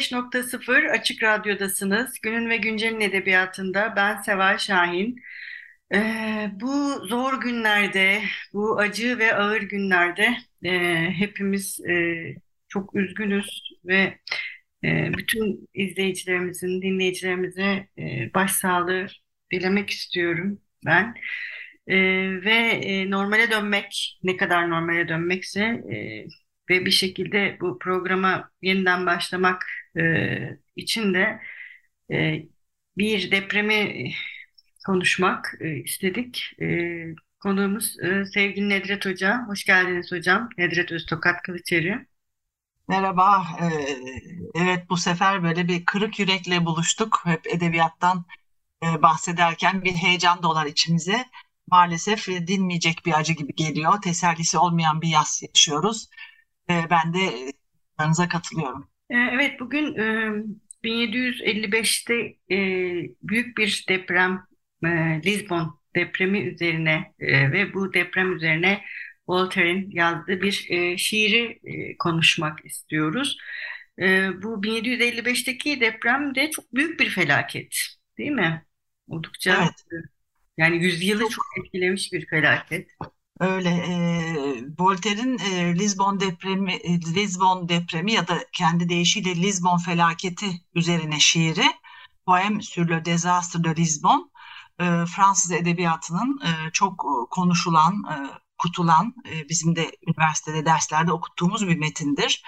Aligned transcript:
95.0 0.00 0.90
Açık 0.90 1.22
Radyo'dasınız. 1.22 2.20
Günün 2.22 2.50
ve 2.50 2.56
Güncel'in 2.56 3.00
edebiyatında 3.00 3.92
ben 3.96 4.22
Seval 4.22 4.58
Şahin. 4.58 5.22
Ee, 5.94 6.50
bu 6.60 7.06
zor 7.06 7.40
günlerde, 7.40 8.22
bu 8.52 8.78
acı 8.78 9.18
ve 9.18 9.34
ağır 9.34 9.62
günlerde 9.62 10.36
e, 10.64 10.70
hepimiz 11.10 11.80
e, 11.80 11.94
çok 12.68 12.96
üzgünüz 12.96 13.62
ve 13.84 14.18
e, 14.84 15.12
bütün 15.18 15.68
izleyicilerimizin, 15.74 16.82
dinleyicilerimize 16.82 17.88
e, 17.98 18.34
başsağlığı 18.34 19.06
dilemek 19.52 19.90
istiyorum 19.90 20.60
ben. 20.86 21.14
E, 21.86 21.96
ve 22.44 22.56
e, 22.84 23.10
normale 23.10 23.50
dönmek, 23.50 24.18
ne 24.22 24.36
kadar 24.36 24.70
normale 24.70 25.08
dönmekse 25.08 25.60
e, 25.64 26.26
ve 26.70 26.86
bir 26.86 26.90
şekilde 26.90 27.58
bu 27.60 27.78
programa 27.78 28.50
yeniden 28.62 29.06
başlamak 29.06 29.66
e, 29.96 30.02
için 30.76 31.14
de 31.14 31.40
e, 32.12 32.46
bir 32.98 33.30
depremi 33.30 34.10
konuşmak 34.86 35.54
e, 35.60 35.76
istedik. 35.76 36.52
E, 36.62 36.66
konuğumuz 37.40 37.96
e, 38.00 38.24
sevgili 38.24 38.68
Nedret 38.68 39.06
Hoca. 39.06 39.46
Hoş 39.48 39.64
geldiniz 39.64 40.12
hocam. 40.12 40.48
Nedret 40.58 40.92
Öztokat 40.92 41.42
Kılıçeri. 41.42 42.06
Merhaba. 42.88 43.46
Ee, 43.60 43.96
evet 44.54 44.90
bu 44.90 44.96
sefer 44.96 45.42
böyle 45.42 45.68
bir 45.68 45.84
kırık 45.84 46.18
yürekle 46.18 46.66
buluştuk. 46.66 47.20
Hep 47.24 47.46
edebiyattan 47.46 48.24
e, 48.82 49.02
bahsederken 49.02 49.84
bir 49.84 49.94
heyecan 49.94 50.42
dolar 50.42 50.66
içimize. 50.66 51.24
Maalesef 51.66 52.28
e, 52.28 52.46
dinmeyecek 52.46 53.06
bir 53.06 53.18
acı 53.18 53.32
gibi 53.32 53.54
geliyor. 53.54 54.02
Tesellisi 54.02 54.58
olmayan 54.58 55.02
bir 55.02 55.08
yaz 55.08 55.42
yaşıyoruz. 55.42 56.08
E, 56.70 56.90
ben 56.90 57.14
de 57.14 57.52
aranıza 57.98 58.28
katılıyorum. 58.28 58.88
Evet 59.10 59.60
bugün 59.60 59.94
1755'te 60.84 62.36
büyük 63.22 63.58
bir 63.58 63.84
deprem 63.88 64.46
Lisbon 65.24 65.80
depremi 65.96 66.40
üzerine 66.40 67.12
ve 67.20 67.74
bu 67.74 67.94
deprem 67.94 68.36
üzerine 68.36 68.82
Voltaire'in 69.30 69.90
yazdığı 69.90 70.42
bir 70.42 70.66
e, 70.68 70.98
şiiri 70.98 71.60
e, 71.64 71.96
konuşmak 71.96 72.64
istiyoruz. 72.64 73.38
E, 73.98 74.28
bu 74.42 74.62
1755'teki 74.62 75.80
deprem 75.80 76.34
de 76.34 76.50
çok 76.50 76.74
büyük 76.74 77.00
bir 77.00 77.10
felaket, 77.10 77.76
değil 78.18 78.30
mi? 78.30 78.64
Oldukça 79.08 79.62
evet. 79.62 80.04
yani 80.56 80.84
yüzyılı 80.84 81.28
çok 81.28 81.44
etkilemiş 81.58 82.12
bir 82.12 82.26
felaket. 82.26 82.90
Öyle. 83.40 83.70
E, 83.70 83.94
Voltaire'in 84.78 85.38
e, 85.38 85.78
Lisbon 85.78 86.20
depremi, 86.20 86.72
e, 86.72 87.00
Lisbon 87.00 87.68
depremi 87.68 88.12
ya 88.12 88.28
da 88.28 88.44
kendi 88.52 88.88
deyişiyle 88.88 89.36
Lisbon 89.36 89.78
felaketi 89.78 90.50
üzerine 90.74 91.20
şiiri 91.20 91.66
Poème 92.26 92.62
sur 92.62 92.88
le 92.88 93.04
désastre 93.04 93.64
de 93.64 93.76
Lisbon 93.76 94.30
e, 94.80 94.84
Fransız 95.06 95.52
edebiyatının 95.52 96.40
e, 96.44 96.70
çok 96.72 97.04
konuşulan, 97.30 97.94
e, 98.10 98.16
okutulan, 98.58 99.14
e, 99.28 99.48
bizim 99.48 99.76
de 99.76 99.90
üniversitede 100.06 100.64
derslerde 100.64 101.12
okuttuğumuz 101.12 101.68
bir 101.68 101.78
metindir. 101.78 102.42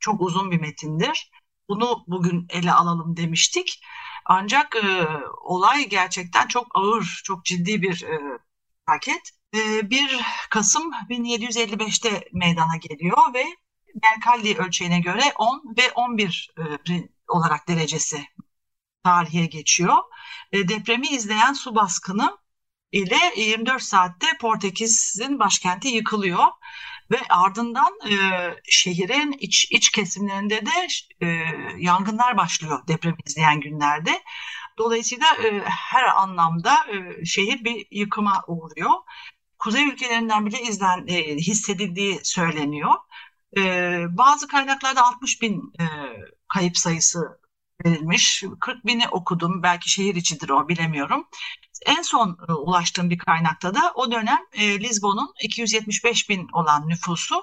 Çok 0.00 0.20
uzun 0.20 0.50
bir 0.50 0.60
metindir. 0.60 1.30
Bunu 1.68 2.04
bugün 2.06 2.46
ele 2.50 2.72
alalım 2.72 3.16
demiştik. 3.16 3.80
Ancak 4.24 4.76
e, 4.76 5.08
olay 5.42 5.88
gerçekten 5.88 6.46
çok 6.48 6.66
ağır, 6.74 7.20
çok 7.24 7.44
ciddi 7.44 7.82
bir 7.82 8.02
e, 8.02 8.38
paket. 8.86 9.37
E, 9.54 9.90
1 9.90 10.20
Kasım 10.50 10.90
1755'te 11.10 12.28
meydana 12.32 12.76
geliyor 12.76 13.34
ve 13.34 13.44
Mercalli 14.02 14.58
ölçeğine 14.58 15.00
göre 15.00 15.22
10 15.38 15.74
ve 15.78 15.92
11 15.92 16.50
e, 16.58 16.62
olarak 17.28 17.68
derecesi 17.68 18.24
tarihe 19.04 19.46
geçiyor. 19.46 19.96
Depremi 20.52 21.08
izleyen 21.08 21.52
su 21.52 21.74
baskını 21.74 22.38
ile 22.92 23.18
24 23.36 23.82
saatte 23.82 24.26
Portekiz'in 24.40 25.38
başkenti 25.38 25.88
yıkılıyor 25.88 26.46
ve 27.10 27.18
ardından 27.28 27.98
e, 28.10 28.14
şehrin 28.64 29.32
iç 29.32 29.66
iç 29.70 29.90
kesimlerinde 29.90 30.66
de 30.66 30.86
e, 31.20 31.26
yangınlar 31.78 32.36
başlıyor 32.36 32.88
deprem 32.88 33.16
izleyen 33.26 33.60
günlerde. 33.60 34.22
Dolayısıyla 34.78 35.26
e, 35.44 35.62
her 35.64 36.04
anlamda 36.04 36.74
e, 36.92 37.24
şehir 37.24 37.64
bir 37.64 37.86
yıkıma 37.90 38.44
uğruyor. 38.46 38.90
Kuzey 39.58 39.84
ülkelerinden 39.88 40.46
bile 40.46 40.62
izlen 40.62 41.06
e, 41.06 41.36
hissedildiği 41.36 42.20
söyleniyor. 42.22 42.94
E, 43.56 43.62
bazı 44.10 44.48
kaynaklarda 44.48 45.06
60 45.06 45.42
bin 45.42 45.72
e, 45.80 45.84
kayıp 46.48 46.78
sayısı 46.78 47.40
verilmiş. 47.84 48.44
40 48.60 48.86
bini 48.86 49.08
okudum. 49.08 49.62
Belki 49.62 49.90
şehir 49.90 50.14
içidir 50.14 50.48
o 50.50 50.68
bilemiyorum. 50.68 51.28
En 51.86 52.02
son 52.02 52.38
e, 52.48 52.52
ulaştığım 52.52 53.10
bir 53.10 53.18
kaynakta 53.18 53.74
da 53.74 53.92
o 53.94 54.12
dönem 54.12 54.38
e, 54.52 54.80
Lizbon'un 54.80 55.34
275 55.42 56.30
bin 56.30 56.48
olan 56.52 56.88
nüfusu 56.88 57.34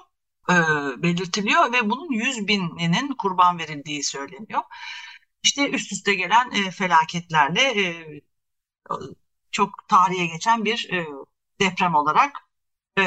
e, 0.50 0.54
belirtiliyor 1.02 1.72
ve 1.72 1.90
bunun 1.90 2.12
100 2.12 2.48
bininin 2.48 3.14
kurban 3.14 3.58
verildiği 3.58 4.04
söyleniyor. 4.04 4.62
İşte 5.42 5.70
üst 5.70 5.92
üste 5.92 6.14
gelen 6.14 6.50
e, 6.50 6.70
felaketlerle 6.70 7.62
e, 7.82 8.20
çok 9.50 9.88
tarihe 9.88 10.26
geçen 10.26 10.64
bir 10.64 10.88
e, 10.92 11.06
deprem 11.60 11.94
olarak 11.94 12.32
e, 12.98 13.02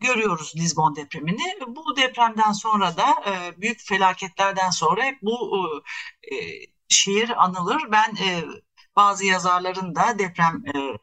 görüyoruz 0.00 0.52
Lizbon 0.56 0.96
depremini. 0.96 1.58
Bu 1.66 1.96
depremden 1.96 2.52
sonra 2.52 2.96
da 2.96 3.14
e, 3.26 3.60
büyük 3.60 3.80
felaketlerden 3.80 4.70
sonra 4.70 5.04
hep 5.04 5.18
bu 5.22 5.62
e, 6.32 6.36
şiir 6.88 7.44
anılır. 7.44 7.82
Ben 7.92 8.16
e, 8.16 8.44
bazı 8.96 9.24
yazarların 9.26 9.94
da 9.94 10.18
deprem 10.18 10.62
e, 10.74 10.98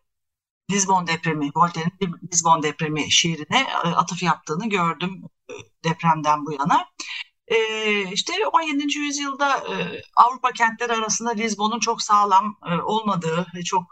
Lisbon 0.72 1.08
depremi, 1.08 1.52
Voltaire'in 1.56 2.16
Lisbon 2.34 2.64
depremi 2.64 3.12
şiirine 3.12 3.60
e, 3.60 3.88
atıf 3.88 4.24
yaptığını 4.24 4.70
gördüm 4.70 5.24
e, 5.50 5.54
depremden 5.84 6.46
bu 6.46 6.52
yana. 6.54 6.86
E, 7.48 7.58
işte 8.12 8.34
17. 8.54 8.98
yüzyılda 9.00 9.58
e, 9.58 10.02
Avrupa 10.16 10.52
kentleri 10.52 10.94
arasında 10.94 11.31
Lisbon'un 11.31 11.80
çok 11.80 12.02
sağlam 12.02 12.58
e, 12.72 12.81
olmadığı, 12.81 13.48
çok 13.66 13.84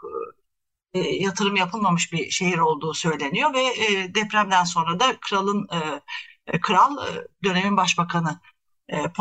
e, 0.94 1.00
yatırım 1.00 1.56
yapılmamış 1.56 2.12
bir 2.12 2.30
şehir 2.30 2.58
olduğu 2.58 2.94
söyleniyor 2.94 3.54
ve 3.54 3.62
e, 3.62 4.14
depremden 4.14 4.64
sonra 4.64 5.00
da 5.00 5.16
kralın 5.20 5.68
e, 5.72 6.60
kral 6.60 6.96
dönemin 7.44 7.76
başbakanı 7.76 8.40
e, 8.88 9.12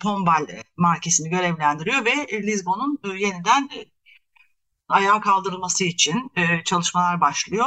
Pombal 0.00 0.46
markesini 0.76 1.30
görevlendiriyor 1.30 2.04
ve 2.04 2.42
Lisbon'un 2.42 2.98
e, 3.04 3.08
yeniden 3.08 3.70
ayağa 4.88 5.20
kaldırılması 5.20 5.84
için 5.84 6.32
çalışmalar 6.64 7.20
başlıyor. 7.20 7.66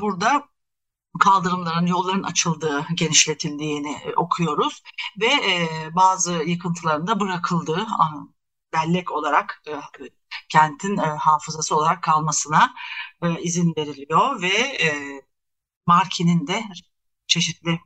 Burada 0.00 0.48
kaldırımların, 1.20 1.86
yolların 1.86 2.22
açıldığı, 2.22 2.86
genişletildiğini 2.94 3.96
okuyoruz 4.16 4.82
ve 5.20 5.30
bazı 5.92 6.32
yıkıntıların 6.32 7.06
da 7.06 7.20
bırakıldığı 7.20 7.86
bellek 8.76 9.12
olarak 9.12 9.62
kentin 10.48 10.96
hafızası 10.96 11.76
olarak 11.76 12.02
kalmasına 12.02 12.74
izin 13.40 13.74
veriliyor 13.76 14.42
ve 14.42 14.78
Marki'nin 15.86 16.46
de 16.46 16.64
çeşitli 17.26 17.80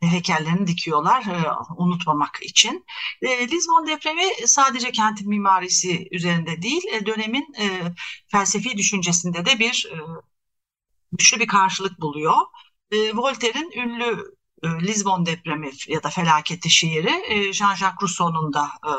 heykellerini 0.00 0.66
dikiyorlar 0.66 1.24
e, 1.24 1.50
unutmamak 1.76 2.38
için. 2.42 2.86
E, 3.22 3.48
Lisbon 3.48 3.86
depremi 3.86 4.24
sadece 4.46 4.92
kentin 4.92 5.28
mimarisi 5.28 6.08
üzerinde 6.10 6.62
değil, 6.62 6.82
e, 6.92 7.06
dönemin 7.06 7.54
e, 7.58 7.92
felsefi 8.26 8.76
düşüncesinde 8.76 9.46
de 9.46 9.58
bir 9.58 9.90
e, 9.92 9.96
güçlü 11.12 11.40
bir 11.40 11.46
karşılık 11.46 12.00
buluyor. 12.00 12.36
E, 12.90 13.16
Voltaire'in 13.16 13.70
ünlü 13.70 14.36
e, 14.62 14.68
Lisbon 14.68 15.26
depremi 15.26 15.70
ya 15.88 16.02
da 16.02 16.10
felaketi 16.10 16.70
şiiri 16.70 17.22
e, 17.28 17.52
Jean-Jacques 17.52 18.02
Rousseau'nun 18.02 18.52
da 18.52 18.64
e, 18.64 18.92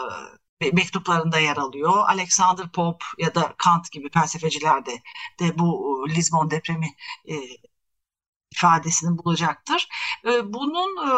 mektuplarında 0.73 1.39
yer 1.39 1.57
alıyor. 1.57 1.93
Alexander 2.07 2.69
Pope 2.71 3.05
ya 3.17 3.35
da 3.35 3.55
Kant 3.57 3.91
gibi 3.91 4.09
felsefeciler 4.13 4.85
de, 4.85 5.01
de 5.39 5.59
bu 5.59 6.05
Lisbon 6.09 6.51
depremi 6.51 6.87
e, 7.29 7.35
ifadesini 8.51 9.17
bulacaktır. 9.17 9.87
E, 10.25 10.53
bunun 10.53 11.07
e, 11.07 11.11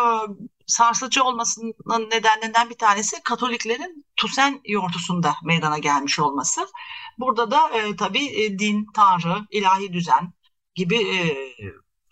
sarsıcı 0.68 1.24
olmasının 1.24 1.74
nedenlerinden 2.12 2.70
bir 2.70 2.78
tanesi 2.78 3.24
Katoliklerin 3.24 4.06
Tusen 4.16 4.62
yortusunda 4.66 5.36
meydana 5.44 5.78
gelmiş 5.78 6.20
olması. 6.20 6.68
Burada 7.20 7.52
da 7.52 7.70
e, 7.70 7.96
tabii 7.96 8.26
e, 8.44 8.60
din, 8.60 8.88
tanrı, 8.94 9.48
ilahi 9.52 9.94
düzen 9.94 10.34
gibi 10.76 10.96
e, 10.96 11.38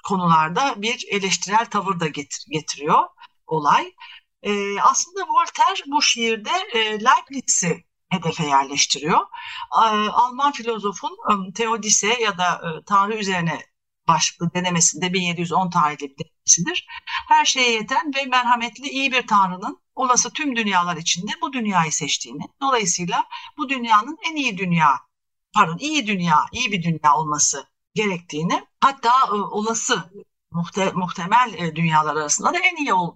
konularda 0.03 0.81
bir 0.81 1.05
eleştirel 1.09 1.65
tavır 1.65 1.99
da 1.99 2.07
getir, 2.07 2.45
getiriyor 2.49 3.03
olay. 3.47 3.93
E, 4.43 4.81
aslında 4.81 5.21
Voltaire 5.21 5.81
bu 5.87 6.01
şiirde 6.01 6.51
e, 6.73 6.79
Leibniz'i 6.79 7.85
hedefe 8.09 8.47
yerleştiriyor. 8.47 9.19
Alman 10.11 10.51
filozofun 10.51 11.17
e, 11.29 11.53
Teodise 11.53 12.21
ya 12.21 12.37
da 12.37 12.53
e, 12.53 12.83
Tanrı 12.85 13.15
üzerine 13.15 13.59
başlıklı 14.07 14.53
denemesinde 14.53 15.13
1710 15.13 15.69
tarihli 15.69 16.09
bir 16.09 16.25
denemesidir. 16.25 16.87
Her 17.27 17.45
şeye 17.45 17.71
yeten 17.71 18.11
ve 18.15 18.25
merhametli 18.25 18.89
iyi 18.89 19.11
bir 19.11 19.27
Tanrı'nın 19.27 19.81
olası 19.95 20.33
tüm 20.33 20.55
dünyalar 20.55 20.97
içinde 20.97 21.31
bu 21.41 21.53
dünyayı 21.53 21.91
seçtiğini, 21.91 22.43
dolayısıyla 22.61 23.25
bu 23.57 23.69
dünyanın 23.69 24.17
en 24.31 24.35
iyi 24.35 24.57
dünya, 24.57 24.99
pardon 25.53 25.77
iyi 25.77 26.07
dünya, 26.07 26.45
iyi 26.51 26.71
bir 26.71 26.83
dünya 26.83 27.15
olması 27.15 27.67
gerektiğini, 27.93 28.65
hatta 28.79 29.11
e, 29.27 29.31
olası 29.31 30.11
muhte, 30.51 30.91
muhtemel 30.91 31.75
dünyalar 31.75 32.15
arasında 32.15 32.53
da 32.53 32.59
en 32.59 32.75
iyi 32.75 32.93
ol, 32.93 33.15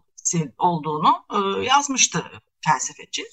olduğunu 0.57 1.25
e, 1.33 1.65
yazmıştı 1.65 2.31
felsefeci. 2.65 3.25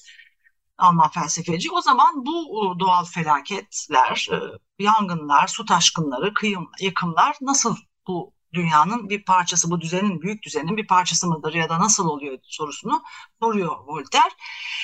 Alman 0.77 1.09
felsefeci. 1.09 1.71
O 1.71 1.81
zaman 1.81 2.25
bu 2.25 2.75
doğal 2.79 3.05
felaketler, 3.05 4.27
e, 4.31 4.83
yangınlar, 4.83 5.47
su 5.47 5.65
taşkınları, 5.65 6.33
kıyım, 6.33 6.69
yıkımlar 6.81 7.37
nasıl 7.41 7.75
bu 8.07 8.33
dünyanın 8.53 9.09
bir 9.09 9.25
parçası, 9.25 9.71
bu 9.71 9.81
düzenin, 9.81 10.21
büyük 10.21 10.43
düzenin 10.43 10.77
bir 10.77 10.87
parçası 10.87 11.27
mıdır 11.27 11.53
ya 11.53 11.69
da 11.69 11.79
nasıl 11.79 12.07
oluyor 12.07 12.37
sorusunu 12.43 13.03
soruyor 13.41 13.75
Voltaire. 13.87 14.35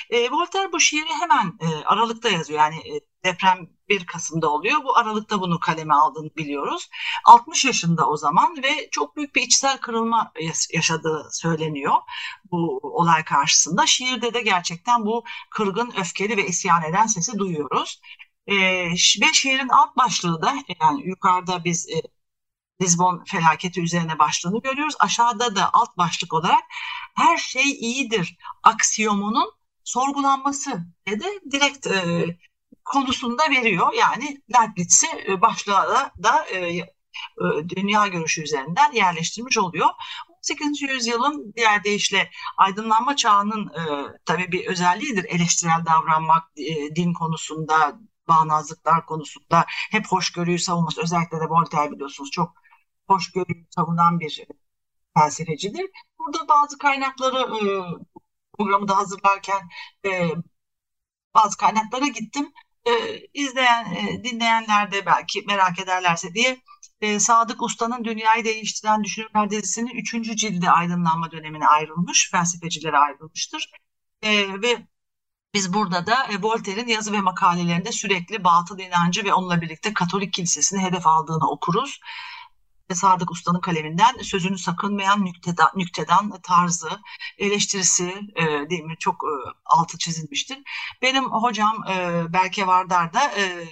E, 0.09 0.31
Voltaire 0.31 0.71
bu 0.71 0.79
şiiri 0.79 1.09
hemen 1.21 1.57
e, 1.59 1.85
Aralık'ta 1.85 2.29
yazıyor. 2.29 2.59
Yani 2.59 2.75
e, 2.75 2.99
deprem 3.23 3.69
1 3.89 4.05
Kasım'da 4.05 4.49
oluyor. 4.49 4.83
Bu 4.83 4.97
Aralık'ta 4.97 5.41
bunu 5.41 5.59
kaleme 5.59 5.93
aldığını 5.93 6.29
biliyoruz. 6.37 6.89
60 7.25 7.65
yaşında 7.65 8.09
o 8.09 8.17
zaman 8.17 8.63
ve 8.63 8.89
çok 8.91 9.15
büyük 9.15 9.35
bir 9.35 9.41
içsel 9.41 9.77
kırılma 9.77 10.31
yaşadığı 10.73 11.29
söyleniyor 11.31 11.95
bu 12.51 12.79
olay 12.83 13.23
karşısında. 13.23 13.85
Şiirde 13.85 14.33
de 14.33 14.41
gerçekten 14.41 15.05
bu 15.05 15.23
kırgın, 15.51 15.93
öfkeli 15.99 16.37
ve 16.37 16.47
isyan 16.47 16.83
eden 16.83 17.07
sesi 17.07 17.39
duyuyoruz. 17.39 18.01
E, 18.47 18.55
ve 18.91 19.33
şiirin 19.33 19.69
alt 19.69 19.97
başlığı 19.97 20.41
da 20.41 20.55
yani 20.81 21.07
yukarıda 21.07 21.63
biz 21.63 21.89
e, 21.89 22.01
Lisbon 22.81 23.23
felaketi 23.27 23.81
üzerine 23.81 24.19
başlığını 24.19 24.61
görüyoruz. 24.61 24.95
Aşağıda 24.99 25.55
da 25.55 25.69
alt 25.73 25.97
başlık 25.97 26.33
olarak 26.33 26.63
her 27.15 27.37
şey 27.37 27.71
iyidir 27.71 28.37
aksiyomunun 28.63 29.51
sorgulanması 29.83 30.85
de 31.07 31.41
direkt 31.51 31.87
e, 31.87 32.25
konusunda 32.89 33.43
veriyor. 33.49 33.93
Yani 33.93 34.41
Leibniz'i 34.55 35.07
e, 35.27 35.41
başlığa 35.41 36.11
da 36.23 36.45
e, 36.45 36.57
e, 36.57 36.85
dünya 37.69 38.07
görüşü 38.07 38.43
üzerinden 38.43 38.91
yerleştirmiş 38.91 39.57
oluyor. 39.57 39.89
18. 40.37 40.81
yüzyılın 40.81 41.53
diğer 41.55 41.83
deyişle 41.83 42.31
aydınlanma 42.57 43.15
çağının 43.15 43.67
e, 43.67 43.81
tabii 44.25 44.51
bir 44.51 44.67
özelliğidir 44.67 45.23
eleştirel 45.23 45.85
davranmak 45.85 46.43
e, 46.57 46.95
din 46.95 47.13
konusunda, 47.13 47.99
bağnazlıklar 48.27 49.05
konusunda 49.05 49.65
hep 49.67 50.07
hoşgörüyü 50.07 50.59
savunması. 50.59 51.01
Özellikle 51.01 51.39
de 51.39 51.45
Voltaire 51.49 51.91
biliyorsunuz 51.91 52.31
çok 52.31 52.53
hoşgörüyü 53.07 53.65
savunan 53.69 54.19
bir 54.19 54.45
felsefecidir. 55.17 55.85
Burada 56.19 56.47
bazı 56.47 56.77
kaynakları 56.77 57.39
e, 57.39 57.61
programı 58.57 58.87
da 58.87 58.97
hazırlarken 58.97 59.69
e, 60.05 60.29
bazı 61.35 61.57
kaynaklara 61.57 62.07
gittim. 62.07 62.53
E, 62.87 62.91
izleyen, 63.33 63.93
e, 63.93 64.23
dinleyenler 64.23 64.91
de 64.91 65.05
belki 65.05 65.41
merak 65.47 65.79
ederlerse 65.79 66.33
diye 66.33 66.61
e, 67.01 67.19
Sadık 67.19 67.61
Usta'nın 67.61 68.03
Dünyayı 68.03 68.45
Değiştiren 68.45 69.03
Düşünürler 69.03 69.49
dizisinin 69.49 69.91
3. 69.95 70.37
cildi 70.37 70.69
aydınlanma 70.69 71.31
dönemine 71.31 71.67
ayrılmış, 71.67 72.31
felsefecilere 72.31 72.97
ayrılmıştır. 72.97 73.71
E, 74.21 74.61
ve 74.61 74.87
biz 75.53 75.73
burada 75.73 76.05
da 76.05 76.23
e, 76.23 76.41
Voltaire'in 76.41 76.87
yazı 76.87 77.11
ve 77.13 77.21
makalelerinde 77.21 77.91
sürekli 77.91 78.43
batıl 78.43 78.79
inancı 78.79 79.23
ve 79.23 79.33
onunla 79.33 79.61
birlikte 79.61 79.93
Katolik 79.93 80.33
kilisesini 80.33 80.81
hedef 80.81 81.07
aldığını 81.07 81.49
okuruz. 81.49 81.99
Sadık 82.95 83.31
Usta'nın 83.31 83.61
kaleminden 83.61 84.17
sözünü 84.21 84.57
sakınmayan 84.57 85.25
nükteda, 85.25 85.71
nüktedan 85.75 86.41
tarzı, 86.43 86.89
eleştirisi 87.37 88.13
e, 88.35 88.69
değil 88.69 88.83
mi 88.83 88.95
çok 88.99 89.15
e, 89.23 89.33
altı 89.65 89.97
çizilmiştir. 89.97 90.57
Benim 91.01 91.31
hocam 91.31 91.83
e, 91.89 92.23
Berke 92.33 92.67
Vardar 92.67 93.13
da 93.13 93.31
e, 93.37 93.65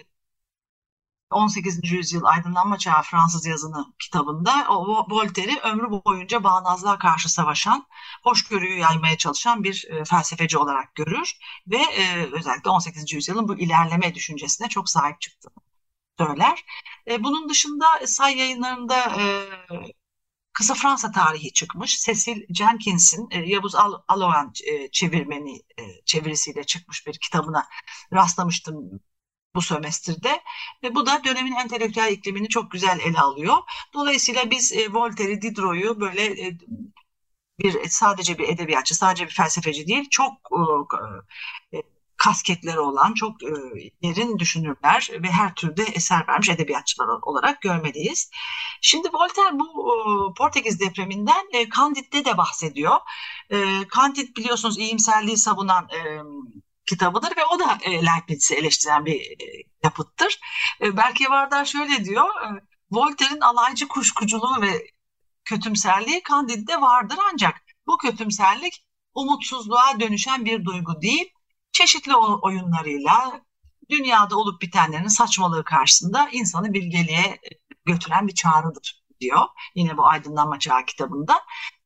18. 1.32 1.92
yüzyıl 1.92 2.24
aydınlanma 2.24 2.78
çağı 2.78 3.02
Fransız 3.02 3.46
yazını 3.46 3.86
kitabında 4.00 4.66
Voltaire'i 5.10 5.60
ömrü 5.60 5.92
boyunca 6.06 6.44
bağnazlığa 6.44 6.98
karşı 7.00 7.30
savaşan, 7.34 7.88
hoşgörüyü 8.24 8.80
yaymaya 8.80 9.18
çalışan 9.18 9.64
bir 9.64 9.86
e, 9.90 10.04
felsefeci 10.06 10.58
olarak 10.58 10.96
görür 10.96 11.34
ve 11.68 11.78
e, 11.78 12.30
özellikle 12.32 12.70
18. 12.70 13.14
yüzyılın 13.14 13.48
bu 13.48 13.56
ilerleme 13.56 14.16
düşüncesine 14.16 14.70
çok 14.70 14.90
sahip 14.90 15.22
çıktı 15.22 15.50
söyler. 16.20 16.66
E, 17.08 17.24
bunun 17.24 17.50
dışında 17.50 17.86
say 18.06 18.38
yayınlarında 18.38 18.98
e, 18.98 19.24
Kısa 20.54 20.74
Fransa 20.74 21.12
tarihi 21.12 21.54
çıkmış. 21.54 22.02
Cecil 22.02 22.42
Jenkins'in 22.50 23.28
e, 23.32 23.40
Yavuz 23.40 23.76
Al 23.76 24.02
Aloan 24.08 24.54
e, 24.68 24.92
çevirmeni 24.92 25.58
e, 25.58 25.84
çevirisiyle 26.06 26.64
çıkmış 26.64 27.08
bir 27.08 27.14
kitabına 27.20 27.68
rastlamıştım 28.14 29.02
bu 29.56 29.62
sömestrde. 29.62 30.42
E, 30.84 30.96
bu 30.96 31.06
da 31.06 31.24
dönemin 31.24 31.52
entelektüel 31.52 32.12
iklimini 32.12 32.50
çok 32.50 32.72
güzel 32.72 33.00
ele 33.00 33.20
alıyor. 33.20 33.58
Dolayısıyla 33.94 34.52
biz 34.52 34.74
e, 34.74 34.94
Voltaire'i, 34.94 35.42
Diderot'u 35.42 36.00
böyle 36.00 36.48
e, 36.48 36.58
bir 37.60 37.90
sadece 37.90 38.38
bir 38.38 38.50
edebiyatçı, 38.50 38.96
sadece 38.96 39.26
bir 39.26 39.32
felsefeci 39.34 39.88
değil, 39.88 40.10
çok 40.10 40.34
e, 41.74 41.78
kasketleri 42.18 42.80
olan 42.80 43.14
çok 43.14 43.44
e, 43.44 43.48
derin 44.04 44.40
düşünürler 44.40 45.10
ve 45.12 45.28
her 45.28 45.56
türde 45.56 45.84
eser 45.84 46.28
vermiş 46.28 46.50
edebiyatçılar 46.50 47.08
olarak 47.22 47.62
görmeliyiz. 47.62 48.30
Şimdi 48.82 49.08
Voltaire 49.08 49.60
bu 49.60 50.34
Portekiz 50.38 50.80
depreminden 50.80 51.46
e, 51.54 51.70
de 52.26 52.38
bahsediyor. 52.38 52.96
E, 53.52 53.88
biliyorsunuz 54.38 54.78
iyimserliği 54.78 55.38
savunan 55.38 55.88
e, 55.90 56.22
kitabıdır 56.86 57.38
ve 57.38 57.46
o 57.46 57.60
da 57.60 57.78
e, 57.82 57.92
Leibniz'i 57.92 58.56
eleştiren 58.56 59.06
bir 59.06 59.22
e, 59.22 59.64
yapıttır. 59.84 60.40
E, 60.82 60.98
Belki 60.98 61.30
Vardar 61.30 61.66
şöyle 61.66 62.06
diyor, 62.06 62.26
e, 62.26 62.48
Voltaire'in 62.92 63.42
alaycı 63.42 63.88
kuşkuculuğu 63.88 64.62
ve 64.62 64.88
kötümserliği 65.46 66.22
Candid'de 66.30 66.82
vardır 66.82 67.18
ancak 67.34 67.62
bu 67.88 67.98
kötümserlik 67.98 68.86
umutsuzluğa 69.14 70.00
dönüşen 70.00 70.46
bir 70.46 70.66
duygu 70.66 71.02
değil, 71.02 71.32
çeşitli 71.78 72.16
oyunlarıyla 72.16 73.42
dünyada 73.90 74.38
olup 74.38 74.62
bitenlerin 74.62 75.08
saçmalığı 75.08 75.64
karşısında 75.64 76.30
insanı 76.32 76.74
bilgeliğe 76.74 77.22
e, 77.22 77.40
götüren 77.86 78.28
bir 78.28 78.34
çağrıdır 78.34 79.04
diyor. 79.22 79.42
Yine 79.76 79.98
bu 79.98 80.08
Aydınlanma 80.08 80.60
Çağı 80.60 80.86
kitabında. 80.86 81.42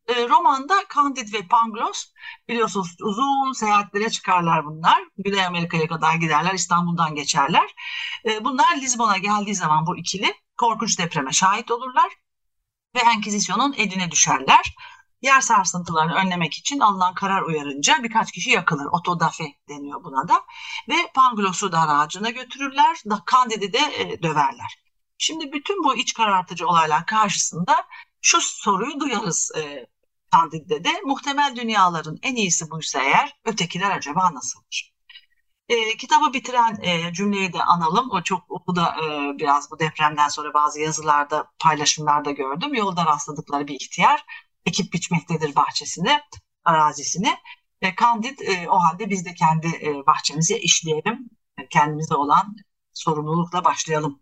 E, 0.07 0.29
romanda 0.29 0.73
Candid 0.95 1.33
ve 1.33 1.47
Pangloss 1.47 2.13
biliyorsunuz 2.49 2.95
uzun 3.01 3.53
seyahatlere 3.53 4.09
çıkarlar 4.09 4.65
bunlar. 4.65 5.03
Güney 5.17 5.45
Amerika'ya 5.45 5.87
kadar 5.87 6.15
giderler, 6.15 6.53
İstanbul'dan 6.53 7.15
geçerler. 7.15 7.75
E, 8.25 8.43
bunlar 8.43 8.77
Lizbon'a 8.77 9.17
geldiği 9.17 9.55
zaman 9.55 9.87
bu 9.87 9.97
ikili 9.97 10.33
korkunç 10.57 10.99
depreme 10.99 11.31
şahit 11.31 11.71
olurlar 11.71 12.11
ve 12.95 12.99
Enkizisyon'un 12.99 13.73
eline 13.73 14.11
düşerler 14.11 14.75
yer 15.21 15.41
sarsıntılarını 15.41 16.13
önlemek 16.13 16.53
için 16.53 16.79
alınan 16.79 17.13
karar 17.13 17.41
uyarınca 17.41 18.03
birkaç 18.03 18.31
kişi 18.31 18.49
yakılır. 18.49 18.85
Otodafe 18.85 19.43
deniyor 19.69 20.03
buna 20.03 20.27
da. 20.27 20.41
Ve 20.89 20.95
Panglos'u 21.13 21.71
dar 21.71 21.87
ağacına 21.87 22.29
götürürler. 22.29 22.97
Da 23.09 23.23
Candid'i 23.31 23.73
de 23.73 23.79
e, 23.97 24.23
döverler. 24.23 24.81
Şimdi 25.17 25.51
bütün 25.51 25.83
bu 25.83 25.95
iç 25.95 26.13
karartıcı 26.13 26.67
olaylar 26.67 27.05
karşısında 27.05 27.87
şu 28.21 28.41
soruyu 28.41 28.99
duyarız 28.99 29.51
e, 29.57 29.87
Candid'de 30.33 30.83
de. 30.83 31.01
Muhtemel 31.05 31.55
dünyaların 31.55 32.17
en 32.21 32.35
iyisi 32.35 32.71
buysa 32.71 33.01
eğer 33.01 33.33
ötekiler 33.45 33.91
acaba 33.91 34.33
nasıldır? 34.33 34.91
E, 35.69 35.97
kitabı 35.97 36.33
bitiren 36.33 36.77
e, 36.81 37.13
cümleyi 37.13 37.53
de 37.53 37.63
analım. 37.63 38.11
O 38.11 38.23
çok 38.23 38.67
bu 38.67 38.75
da 38.75 38.95
e, 39.03 39.37
biraz 39.39 39.71
bu 39.71 39.79
depremden 39.79 40.27
sonra 40.27 40.53
bazı 40.53 40.79
yazılarda, 40.79 41.51
paylaşımlarda 41.59 42.31
gördüm. 42.31 42.73
Yolda 42.73 43.05
rastladıkları 43.05 43.67
bir 43.67 43.75
ihtiyar 43.75 44.25
ekip 44.65 44.93
biçmektedir 44.93 45.55
bahçesini, 45.55 46.19
arazisini. 46.65 47.37
E, 47.81 47.95
Candid 47.95 48.39
e, 48.39 48.69
o 48.69 48.79
halde 48.79 49.09
biz 49.09 49.25
de 49.25 49.33
kendi 49.33 49.67
e, 49.67 50.05
bahçemizi 50.07 50.57
işleyelim. 50.57 51.29
E, 51.57 51.67
kendimize 51.67 52.15
olan 52.15 52.55
sorumlulukla 52.93 53.65
başlayalım 53.65 54.19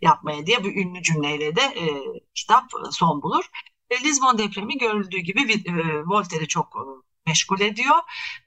yapmaya 0.00 0.46
diye 0.46 0.64
bu 0.64 0.68
ünlü 0.68 1.02
cümleyle 1.02 1.56
de 1.56 1.60
e, 1.60 1.86
kitap 2.34 2.64
son 2.90 3.22
bulur. 3.22 3.44
E, 3.90 4.00
Lisbon 4.04 4.38
depremi 4.38 4.78
görüldüğü 4.78 5.18
gibi 5.18 5.52
e, 5.52 5.72
Voltaire'i 6.06 6.48
çok 6.48 6.76
e, 6.76 6.82
meşgul 7.26 7.60
ediyor. 7.60 7.96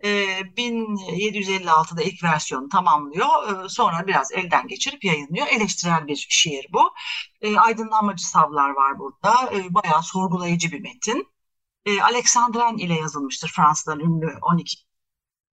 E, 0.04 0.10
1756'da 0.58 2.02
ilk 2.02 2.24
versiyonu 2.24 2.70
tamamlıyor. 2.70 3.66
E, 3.66 3.70
sonra 3.70 4.08
biraz 4.08 4.32
elden 4.32 4.68
geçirip 4.68 5.04
yayınlıyor. 5.04 5.48
Eleştirel 5.48 6.08
bir 6.08 6.28
şiir 6.30 6.68
bu. 6.74 6.94
E, 7.42 7.58
aydınlanmacı 7.58 8.28
savlar 8.28 8.70
var 8.70 9.00
burada. 9.00 9.54
E, 9.54 9.74
bayağı 9.74 10.04
sorgulayıcı 10.04 10.72
bir 10.72 10.82
metin. 10.82 11.28
E, 11.86 12.02
Alexandren 12.02 12.78
ile 12.78 12.94
yazılmıştır. 12.94 13.52
Fransa'dan 13.56 14.00
ünlü 14.00 14.38
12 14.42 14.78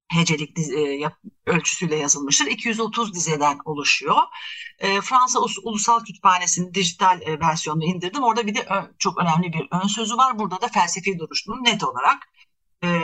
hecelik 0.08 0.60
e, 0.60 1.12
ölçüsüyle 1.46 1.96
yazılmıştır. 1.96 2.46
230 2.46 3.14
dizeden 3.14 3.60
oluşuyor. 3.66 4.18
E, 4.80 5.02
Fransa 5.02 5.40
Ulusal 5.64 6.04
Kütüphanesi'nin 6.04 6.74
dijital 6.74 7.22
e, 7.22 7.40
versiyonunu 7.40 7.86
indirdim. 7.86 8.24
Orada 8.24 8.48
bir 8.48 8.56
de 8.56 8.68
çok 9.00 9.18
önemli 9.22 9.54
bir 9.54 9.68
ön 9.72 9.88
sözü 9.88 10.18
var. 10.18 10.40
Burada 10.40 10.62
da 10.62 10.68
felsefi 10.68 11.20
duruşunu 11.20 11.64
net 11.64 11.84
olarak 11.84 12.18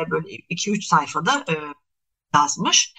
böyle 0.10 0.28
2-3 0.50 0.82
sayfada 0.82 1.46
yazmış. 2.34 2.94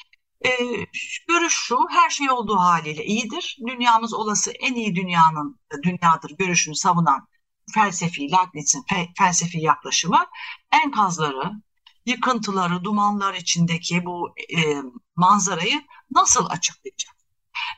görüş 1.29 1.55
şu, 1.55 1.79
her 1.91 2.11
şey 2.11 2.31
olduğu 2.31 2.57
haliyle 2.57 3.05
iyidir. 3.05 3.59
Dünyamız 3.67 4.15
olası 4.15 4.51
en 4.51 4.75
iyi 4.75 4.95
dünyanın 4.97 5.61
dünyadır 5.83 6.31
görüşünü 6.39 6.75
savunan 6.75 7.29
felsefi, 7.75 8.33
Leibniz'in 8.33 8.85
fe, 8.89 9.09
felsefi 9.19 9.61
yaklaşımı 9.61 10.27
enkazları, 10.85 11.53
yıkıntıları, 12.07 12.85
dumanlar 12.85 13.35
içindeki 13.35 14.05
bu 14.05 14.35
e, 14.57 14.83
manzarayı 15.17 15.83
nasıl 16.11 16.47
açıklayacak? 16.47 17.17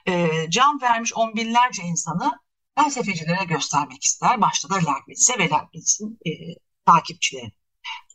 E, 0.07 0.47
can 0.51 0.81
vermiş 0.83 1.13
on 1.15 1.37
binlerce 1.37 1.83
insanı 1.83 2.33
felsefecilere 2.79 3.45
göstermek 3.45 4.05
ister. 4.05 4.41
Başta 4.41 4.71
da 4.71 4.75
Leibniz'e 4.75 5.39
ve 5.39 5.51
Leibniz'in 5.51 6.19
e, 6.27 6.31
takipçilerine. 6.87 7.53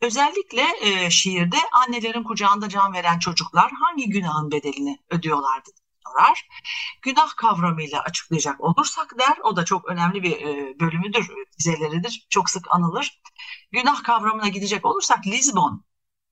Özellikle 0.01 0.65
e, 0.81 1.09
şiirde 1.09 1.57
annelerin 1.71 2.23
kucağında 2.23 2.69
can 2.69 2.93
veren 2.93 3.19
çocuklar 3.19 3.71
hangi 3.71 4.09
günahın 4.09 4.51
bedelini 4.51 4.99
ödüyorlardı 5.09 5.69
sorar. 6.07 6.47
Günah 7.01 7.35
kavramıyla 7.35 8.01
açıklayacak 8.01 8.61
olursak 8.61 9.19
der, 9.19 9.37
o 9.43 9.55
da 9.55 9.65
çok 9.65 9.89
önemli 9.89 10.23
bir 10.23 10.41
e, 10.41 10.79
bölümüdür, 10.79 11.29
dizeleridir, 11.59 12.27
çok 12.29 12.49
sık 12.49 12.75
anılır. 12.75 13.21
Günah 13.71 14.03
kavramına 14.03 14.47
gidecek 14.47 14.85
olursak 14.85 15.27
Lisbon 15.27 15.85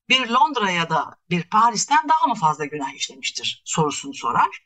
bir 0.10 0.30
Londra 0.30 0.72
ya 0.72 0.90
da 0.90 1.18
bir 1.30 1.50
Paris'ten 1.50 2.10
daha 2.10 2.28
mı 2.28 2.36
fazla 2.36 2.66
günah 2.66 2.94
işlemiştir 2.94 3.62
sorusunu 3.66 4.14
sorar. 4.14 4.64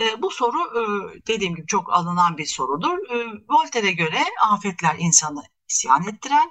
E, 0.00 0.22
bu 0.22 0.30
soru 0.30 0.58
e, 0.60 0.82
dediğim 1.26 1.54
gibi 1.54 1.66
çok 1.66 1.92
alınan 1.92 2.38
bir 2.38 2.46
sorudur. 2.46 2.98
E, 3.10 3.42
Voltaire'e 3.48 3.92
göre 3.92 4.24
afetler 4.42 4.96
insanı 4.98 5.42
isyan 5.68 6.08
ettiren, 6.08 6.50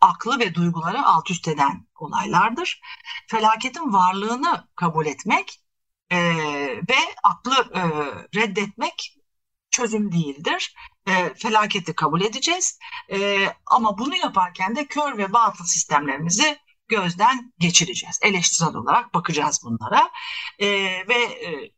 aklı 0.00 0.38
ve 0.38 0.54
duyguları 0.54 1.06
alt 1.06 1.30
üst 1.30 1.48
eden 1.48 1.86
olaylardır. 1.96 2.80
Felaketin 3.26 3.92
varlığını 3.92 4.68
kabul 4.76 5.06
etmek 5.06 5.60
e, 6.10 6.18
ve 6.88 6.98
aklı 7.22 7.54
e, 7.74 7.82
reddetmek 8.40 9.18
çözüm 9.70 10.12
değildir. 10.12 10.74
E, 11.08 11.34
felaketi 11.34 11.94
kabul 11.94 12.20
edeceğiz 12.20 12.78
e, 13.12 13.46
ama 13.66 13.98
bunu 13.98 14.16
yaparken 14.16 14.76
de 14.76 14.86
kör 14.86 15.18
ve 15.18 15.32
batıl 15.32 15.64
sistemlerimizi 15.64 16.58
gözden 16.88 17.52
geçireceğiz. 17.58 18.18
Eleştirel 18.22 18.74
olarak 18.74 19.14
bakacağız 19.14 19.60
bunlara 19.64 20.10
e, 20.58 20.68
ve 21.08 21.14
e, 21.14 21.72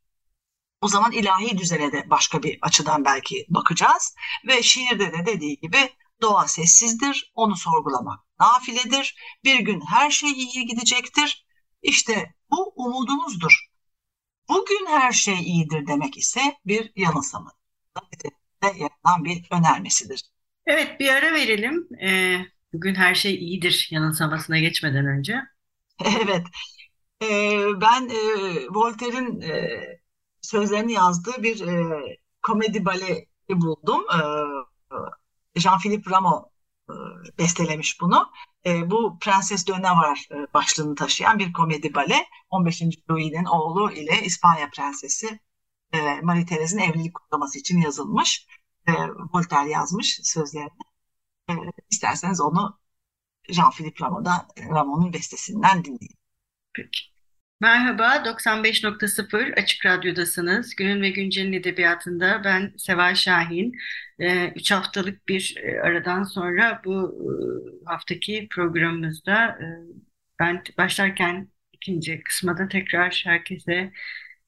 o 0.81 0.89
zaman 0.89 1.13
ilahi 1.13 1.59
düzene 1.59 1.93
de 1.93 2.11
başka 2.11 2.43
bir 2.43 2.59
açıdan 2.63 3.05
belki 3.05 3.47
bakacağız 3.49 4.15
ve 4.47 4.63
şiirde 4.63 5.13
de 5.13 5.27
dediği 5.27 5.61
gibi 5.61 5.91
doğa 6.23 6.49
sessizdir, 6.49 7.33
onu 7.35 7.57
sorgulamak 7.57 8.21
nafiledir. 8.41 9.17
Bir 9.45 9.61
gün 9.61 9.81
her 9.81 10.11
şey 10.11 10.33
iyi 10.33 10.67
gidecektir. 10.67 11.47
İşte 11.83 12.35
bu 12.51 12.73
umudumuzdur. 12.77 13.67
Bugün 14.49 14.87
her 14.87 15.13
şey 15.13 15.35
iyidir 15.35 15.87
demek 15.87 16.17
ise 16.17 16.41
bir 16.67 16.93
yanılsama. 16.97 17.53
Yaranan 18.63 19.25
bir 19.25 19.49
önermesidir. 19.51 20.23
Evet 20.67 21.01
bir 21.01 21.09
ara 21.09 21.35
verelim. 21.35 21.89
Ee, 22.03 22.39
bugün 22.73 22.95
her 22.95 23.15
şey 23.15 23.35
iyidir 23.35 23.89
yanılsamasına 23.91 24.59
geçmeden 24.59 25.07
önce. 25.07 25.35
Evet. 26.23 26.47
Ee, 27.23 27.81
ben 27.81 28.09
e, 28.09 28.19
Voltaire'in 28.71 29.41
e, 29.41 29.81
sözlerini 30.41 30.93
yazdığı 30.93 31.43
bir 31.43 31.61
e, 31.67 32.19
komedi 32.43 32.85
bale 32.85 33.27
buldum. 33.51 34.03
E, 34.11 34.21
Jean-Philippe 35.57 36.11
Rameau 36.11 36.51
e, 36.91 36.95
bestelemiş 37.39 38.01
bunu. 38.01 38.31
E, 38.67 38.91
bu 38.91 39.19
Prenses 39.21 39.67
de 39.67 39.73
var 39.73 40.29
e, 40.33 40.55
başlığını 40.55 40.95
taşıyan 40.95 41.39
bir 41.39 41.53
komedi 41.53 41.95
bale. 41.95 42.27
15. 42.51 42.83
Louis'nin 43.11 43.45
oğlu 43.45 43.93
ile 43.93 44.23
İspanya 44.23 44.71
Prensesi 44.71 45.41
e, 45.93 46.21
Marie 46.21 46.47
Therese'in 46.47 46.81
evlilik 46.81 47.15
kutlaması 47.15 47.59
için 47.59 47.81
yazılmış. 47.81 48.47
E, 48.89 48.93
Voltaire 49.35 49.71
yazmış 49.71 50.21
sözlerini. 50.23 50.71
E, 51.51 51.55
isterseniz 51.91 52.41
onu 52.41 52.79
Jean-Philippe 53.49 54.05
Rameau'dan, 54.05 54.49
Rameau'nun 54.59 55.13
bestesinden 55.13 55.85
dinleyin. 55.85 56.19
Peki. 56.75 57.10
Merhaba, 57.61 58.25
95.0 58.25 59.55
Açık 59.55 59.87
Radyo'dasınız. 59.87 60.77
Günün 60.77 61.03
ve 61.03 61.11
Güncel'in 61.11 61.53
edebiyatında 61.53 62.43
ben 62.45 62.73
Seval 62.79 63.15
Şahin. 63.15 63.73
Ee, 64.19 64.53
üç 64.57 64.71
haftalık 64.71 65.29
bir 65.29 65.55
e, 65.63 65.81
aradan 65.81 66.25
sonra 66.25 66.83
bu 66.85 67.19
e, 67.85 67.87
haftaki 67.87 68.49
programımızda 68.51 69.47
e, 69.47 69.67
ben 70.39 70.63
başlarken 70.79 71.49
ikinci 71.73 72.21
kısmada 72.23 72.69
tekrar 72.69 73.23
herkese 73.25 73.93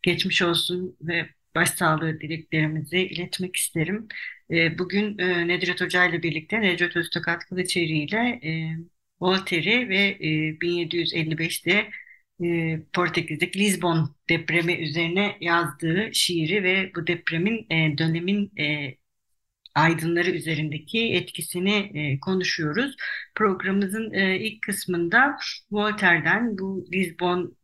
geçmiş 0.02 0.42
olsun 0.42 0.96
ve 1.02 1.28
başsağlığı 1.54 2.20
dileklerimizi 2.20 2.98
iletmek 2.98 3.56
isterim. 3.56 4.08
E, 4.50 4.78
bugün 4.78 5.18
e, 5.18 5.48
Nedret 5.48 5.80
Hoca 5.80 6.04
ile 6.04 6.22
birlikte 6.22 6.60
Nedret 6.60 6.96
Öztokat 6.96 7.44
Kılıçeri 7.44 7.98
ile 7.98 8.40
e, 8.44 8.76
Voltaire'i 9.20 9.88
ve 9.88 10.16
e, 10.20 10.60
1755'te 10.60 11.90
e, 12.42 12.80
Portekiz'deki 12.92 13.58
Lisbon 13.58 14.16
depremi 14.28 14.72
üzerine 14.74 15.36
yazdığı 15.40 16.10
şiiri 16.12 16.62
ve 16.64 16.92
bu 16.96 17.06
depremin 17.06 17.66
e, 17.70 17.98
dönemin 17.98 18.52
e, 18.58 18.96
aydınları 19.74 20.30
üzerindeki 20.30 21.12
etkisini 21.14 21.74
e, 21.94 22.20
konuşuyoruz. 22.20 22.96
Programımızın 23.34 24.10
ilk 24.38 24.62
kısmında 24.62 25.36
Voltaire'den, 25.70 26.58
bu 26.58 26.86
Lisbon 26.92 27.56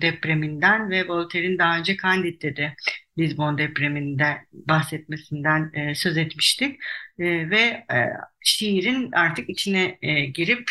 depreminden 0.00 0.90
ve 0.90 1.08
Voltaire'in 1.08 1.58
daha 1.58 1.78
önce 1.78 1.96
Candid'de 1.96 2.56
de 2.56 2.74
Lisbon 3.18 3.58
depreminde 3.58 4.36
bahsetmesinden 4.52 5.92
söz 5.94 6.16
etmiştik. 6.16 6.80
Ve 7.18 7.86
şiirin 8.40 9.12
artık 9.12 9.50
içine 9.50 9.98
girip 10.34 10.70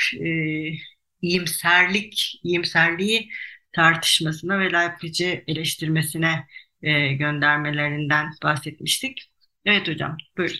iyimserlik, 1.21 2.39
iyimserliği 2.43 3.29
tartışmasına 3.75 4.59
ve 4.59 4.71
Leibniz'i 4.71 5.43
eleştirmesine 5.47 6.47
e, 6.81 7.13
göndermelerinden 7.13 8.31
bahsetmiştik. 8.43 9.31
Evet 9.65 9.87
hocam, 9.87 10.17
buyurun. 10.37 10.57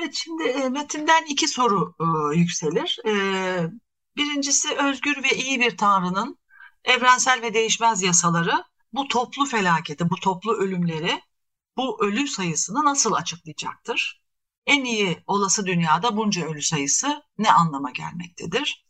Evet, 0.00 0.14
şimdi 0.14 0.42
e, 0.42 0.68
metinden 0.68 1.24
iki 1.30 1.48
soru 1.48 1.94
e, 2.00 2.38
yükselir. 2.38 2.98
E, 3.06 3.12
birincisi 4.16 4.68
özgür 4.76 5.22
ve 5.22 5.36
iyi 5.36 5.60
bir 5.60 5.76
tanrının 5.76 6.38
evrensel 6.84 7.42
ve 7.42 7.54
değişmez 7.54 8.02
yasaları 8.02 8.64
bu 8.92 9.08
toplu 9.08 9.46
felaketi, 9.46 10.10
bu 10.10 10.16
toplu 10.16 10.52
ölümleri, 10.54 11.20
bu 11.76 12.04
ölü 12.04 12.28
sayısını 12.28 12.84
nasıl 12.84 13.12
açıklayacaktır? 13.12 14.20
En 14.66 14.84
iyi 14.84 15.22
olası 15.26 15.66
dünyada 15.66 16.16
bunca 16.16 16.46
ölü 16.46 16.62
sayısı 16.62 17.22
ne 17.38 17.52
anlama 17.52 17.90
gelmektedir? 17.90 18.86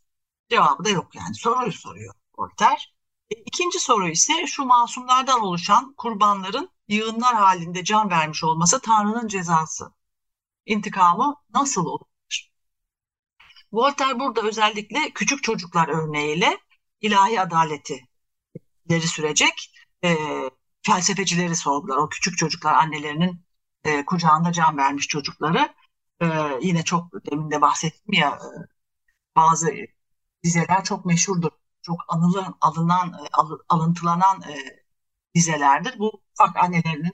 Cevabı 0.49 0.85
da 0.85 0.89
yok 0.89 1.15
yani. 1.15 1.35
Soruyu 1.35 1.71
soruyor 1.71 2.15
Voltaire. 2.37 2.98
İkinci 3.29 3.79
soru 3.79 4.09
ise 4.09 4.47
şu 4.47 4.65
masumlardan 4.65 5.41
oluşan 5.41 5.93
kurbanların 5.97 6.69
yığınlar 6.87 7.35
halinde 7.35 7.83
can 7.83 8.09
vermiş 8.09 8.43
olması 8.43 8.81
Tanrı'nın 8.81 9.27
cezası. 9.27 9.93
İntikamı 10.65 11.35
nasıl 11.53 11.85
olur? 11.85 12.07
Voltaire 13.71 14.19
burada 14.19 14.41
özellikle 14.41 15.09
küçük 15.13 15.43
çocuklar 15.43 15.87
örneğiyle 15.87 16.57
ilahi 17.01 17.41
adaleti 17.41 18.07
ileri 18.85 19.07
sürecek 19.07 19.73
e, 20.03 20.15
felsefecileri 20.81 21.55
sordular. 21.55 21.97
O 21.97 22.09
küçük 22.09 22.37
çocuklar 22.37 22.73
annelerinin 22.73 23.45
e, 23.83 24.05
kucağında 24.05 24.51
can 24.51 24.77
vermiş 24.77 25.07
çocukları. 25.07 25.73
E, 26.21 26.27
yine 26.61 26.83
çok 26.83 27.13
demin 27.31 27.51
de 27.51 27.61
bahsettim 27.61 28.13
ya 28.13 28.29
e, 28.29 28.49
bazı 29.35 29.73
dizeler 30.43 30.83
çok 30.83 31.05
meşhurdur 31.05 31.51
çok 31.81 32.05
anılan, 32.07 32.57
alınan, 32.61 33.13
e, 33.13 33.27
alıntılanan 33.69 34.41
e, 34.41 34.55
dizelerdir. 35.35 35.99
Bu 35.99 36.21
ufak 36.33 36.57
annelerinin 36.57 37.13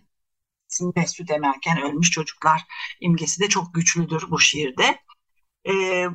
ve 0.98 1.08
süt 1.08 1.32
emerken 1.32 1.82
ölmüş 1.82 2.12
çocuklar 2.12 2.62
imgesi 3.00 3.42
de 3.42 3.50
çok 3.50 3.74
güçlüdür 3.74 4.32
bu 4.32 4.40
şiirde. 4.40 5.02
E, 5.66 5.72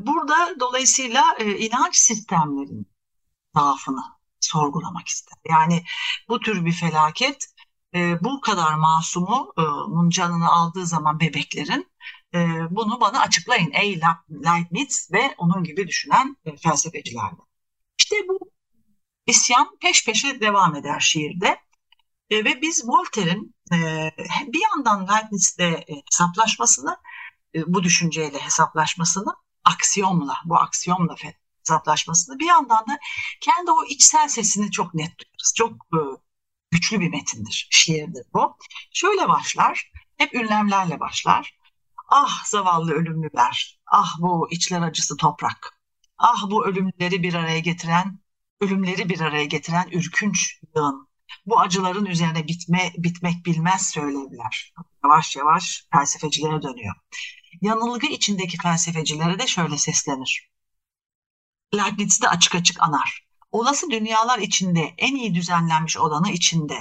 burada 0.07 0.61
dolayısıyla 0.61 1.37
e, 1.39 1.59
inanç 1.59 1.97
sistemlerinin 1.97 2.87
zaafını 3.55 4.03
sorgulamak 4.41 5.09
ister. 5.09 5.39
Yani 5.49 5.85
bu 6.29 6.41
tür 6.41 6.65
bir 6.65 6.73
felaket 6.73 7.47
e, 7.95 8.25
bu 8.25 8.41
kadar 8.41 8.75
masumun 8.75 10.11
canını 10.11 10.49
aldığı 10.51 10.87
zaman 10.87 11.21
bebeklerin 11.21 11.91
e, 12.35 12.39
bunu 12.71 13.01
bana 13.01 13.21
açıklayın 13.21 13.71
ey 13.73 14.01
Leibniz 14.31 15.09
ve 15.13 15.35
onun 15.39 15.65
gibi 15.65 15.89
düşünen 15.89 16.37
e, 16.45 16.57
felsefecilerden. 16.57 17.50
İşte 18.11 18.29
bu 18.29 18.39
isyan 19.27 19.77
peş 19.81 20.07
peşe 20.07 20.41
devam 20.41 20.77
eder 20.77 21.01
şiirde. 21.01 21.61
E, 22.31 22.45
ve 22.45 22.63
biz 22.63 22.89
Voltaire'in 22.89 23.55
e, 23.73 24.11
bir 24.47 24.61
yandan 24.63 25.09
Leibniz'le 25.09 25.61
e, 25.61 26.03
hesaplaşmasını, 26.11 26.97
e, 27.55 27.75
bu 27.75 27.83
düşünceyle 27.83 28.39
hesaplaşmasını, 28.39 29.35
aksiyomla, 29.65 30.35
bu 30.45 30.57
aksiyomla 30.57 31.15
hesaplaşmasını 31.59 32.39
bir 32.39 32.47
yandan 32.47 32.87
da 32.87 32.99
kendi 33.41 33.71
o 33.71 33.85
içsel 33.85 34.29
sesini 34.29 34.71
çok 34.71 34.95
net 34.95 35.19
duyarız. 35.19 35.55
Çok 35.57 35.73
e, 35.73 36.01
güçlü 36.71 37.01
bir 37.01 37.11
metindir, 37.11 37.69
şiirdir 37.71 38.27
bu. 38.35 38.57
Şöyle 38.93 39.29
başlar, 39.29 39.93
hep 40.17 40.35
ünlemlerle 40.35 41.01
başlar. 41.01 41.59
Ah 42.09 42.45
zavallı 42.45 42.93
ölümlüler, 42.93 43.81
ah 43.87 44.17
bu 44.21 44.49
içler 44.51 44.83
acısı 44.83 45.17
toprak, 45.17 45.80
ah 46.21 46.51
bu 46.51 46.67
ölümleri 46.67 47.23
bir 47.23 47.35
araya 47.35 47.59
getiren, 47.59 48.19
ölümleri 48.61 49.09
bir 49.09 49.21
araya 49.21 49.45
getiren 49.45 49.89
ürkünç 49.93 50.61
yığın. 50.77 51.09
Bu 51.47 51.61
acıların 51.61 52.07
üzerine 52.07 52.49
bitme, 52.49 52.93
bitmek 52.97 53.47
bilmez 53.47 53.91
söylevler. 53.91 54.73
Yavaş 55.05 55.37
yavaş 55.37 55.85
felsefecilere 55.93 56.63
dönüyor. 56.63 56.95
Yanılgı 57.61 58.07
içindeki 58.07 58.57
felsefecilere 58.59 59.39
de 59.39 59.47
şöyle 59.47 59.79
seslenir. 59.79 60.51
Leibniz 61.75 62.23
de 62.23 62.29
açık 62.29 62.55
açık 62.55 62.83
anar. 62.83 63.27
Olası 63.53 63.91
dünyalar 63.91 64.39
içinde 64.39 64.95
en 64.99 65.17
iyi 65.17 65.35
düzenlenmiş 65.35 65.97
olanı 65.97 66.31
içinde 66.31 66.79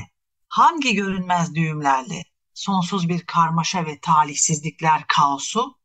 hangi 0.50 0.96
görünmez 0.96 1.56
düğümlerle 1.56 2.24
sonsuz 2.54 3.10
bir 3.10 3.26
karmaşa 3.26 3.86
ve 3.86 4.00
talihsizlikler 4.00 5.04
kaosu 5.08 5.78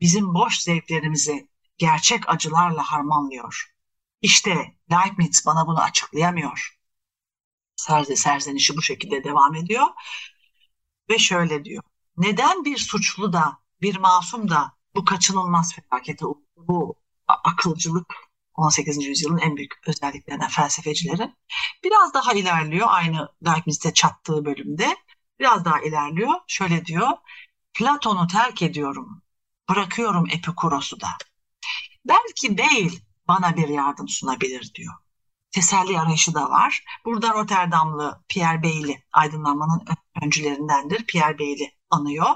bizim 0.00 0.34
boş 0.34 0.58
zevklerimizi 0.58 1.48
gerçek 1.78 2.28
acılarla 2.28 2.82
harmanlıyor. 2.82 3.74
İşte 4.22 4.76
Leibniz 4.90 5.42
bana 5.46 5.66
bunu 5.66 5.80
açıklayamıyor. 5.80 6.78
Serze 7.76 8.16
serzenişi 8.16 8.76
bu 8.76 8.82
şekilde 8.82 9.24
devam 9.24 9.54
ediyor 9.54 9.86
ve 11.10 11.18
şöyle 11.18 11.64
diyor. 11.64 11.82
Neden 12.16 12.64
bir 12.64 12.78
suçlu 12.78 13.32
da 13.32 13.58
bir 13.80 13.96
masum 13.96 14.48
da 14.48 14.72
bu 14.94 15.04
kaçınılmaz 15.04 15.74
felakete 15.74 16.26
bu 16.56 16.96
akılcılık 17.28 18.14
18. 18.54 19.04
yüzyılın 19.04 19.38
en 19.38 19.56
büyük 19.56 19.72
özelliklerinden 19.86 20.48
felsefecilerin 20.48 21.34
biraz 21.84 22.14
daha 22.14 22.32
ilerliyor 22.32 22.86
aynı 22.90 23.28
Leibniz'de 23.46 23.94
çattığı 23.94 24.44
bölümde 24.44 24.96
biraz 25.40 25.64
daha 25.64 25.80
ilerliyor 25.80 26.32
şöyle 26.46 26.84
diyor 26.84 27.08
Platon'u 27.74 28.26
terk 28.26 28.62
ediyorum 28.62 29.22
bırakıyorum 29.68 30.26
Epikuros'u 30.30 31.00
da 31.00 31.08
belki 32.08 32.58
değil 32.58 33.02
bana 33.28 33.56
bir 33.56 33.68
yardım 33.68 34.08
sunabilir 34.08 34.74
diyor 34.74 34.94
teselli 35.56 36.00
arayışı 36.00 36.34
da 36.34 36.50
var. 36.50 36.84
Burada 37.04 37.32
Rotterdamlı 37.32 38.24
Pierre 38.28 38.62
Bailey 38.62 39.02
aydınlanmanın 39.12 39.84
öncülerindendir. 40.22 41.06
Pierre 41.06 41.38
Bailey 41.38 41.76
anıyor. 41.90 42.26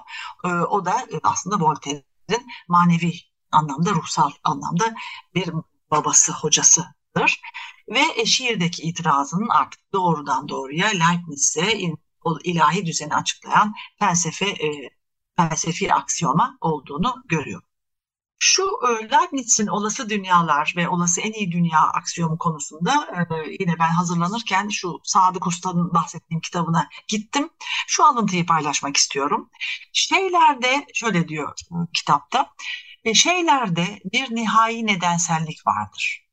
Ee, 0.45 0.49
o 0.49 0.85
da 0.85 1.07
aslında 1.23 1.65
Voltaire'in 1.65 2.47
manevi 2.69 3.13
anlamda, 3.53 3.91
ruhsal 3.91 4.31
anlamda 4.45 4.95
bir 5.35 5.51
babası, 5.91 6.33
hocasıdır. 6.33 7.41
Ve 7.89 8.03
e, 8.17 8.27
şiirdeki 8.27 8.83
itirazının 8.83 9.49
artık 9.49 9.93
doğrudan 9.93 10.49
doğruya 10.49 10.89
Leibniz'e 10.89 11.79
ilahi 12.45 12.87
düzeni 12.87 13.15
açıklayan 13.15 13.75
felsefe 13.99 14.47
e, 14.47 14.91
felsefi 15.37 15.95
aksiyoma 15.95 16.59
olduğunu 16.61 17.23
görüyor. 17.29 17.63
Şu 18.43 18.63
e, 18.63 19.11
Leibniz'in 19.11 19.67
olası 19.67 20.09
dünyalar 20.09 20.75
ve 20.77 20.89
olası 20.89 21.21
en 21.21 21.33
iyi 21.33 21.53
dünya 21.53 21.81
aksiyomu 21.81 22.39
konusunda 22.39 23.07
e, 23.31 23.57
yine 23.61 23.79
ben 23.79 23.89
hazırlanırken 23.89 24.69
şu 24.69 25.01
Sadık 25.05 25.47
Usta'nın 25.47 25.95
bahsettiğim 25.95 26.41
kitabına 26.41 26.89
gittim. 27.09 27.51
Şu 27.87 28.05
alıntıyı 28.05 28.47
paylaşmak 28.47 28.97
istiyorum. 28.97 29.51
Şeylerde 29.93 30.87
şöyle 30.95 31.29
diyor 31.29 31.55
kitapta 31.95 32.51
ve 33.05 33.15
şeylerde 33.15 34.01
bir 34.13 34.35
nihai 34.35 34.87
nedensellik 34.87 35.67
vardır. 35.67 36.27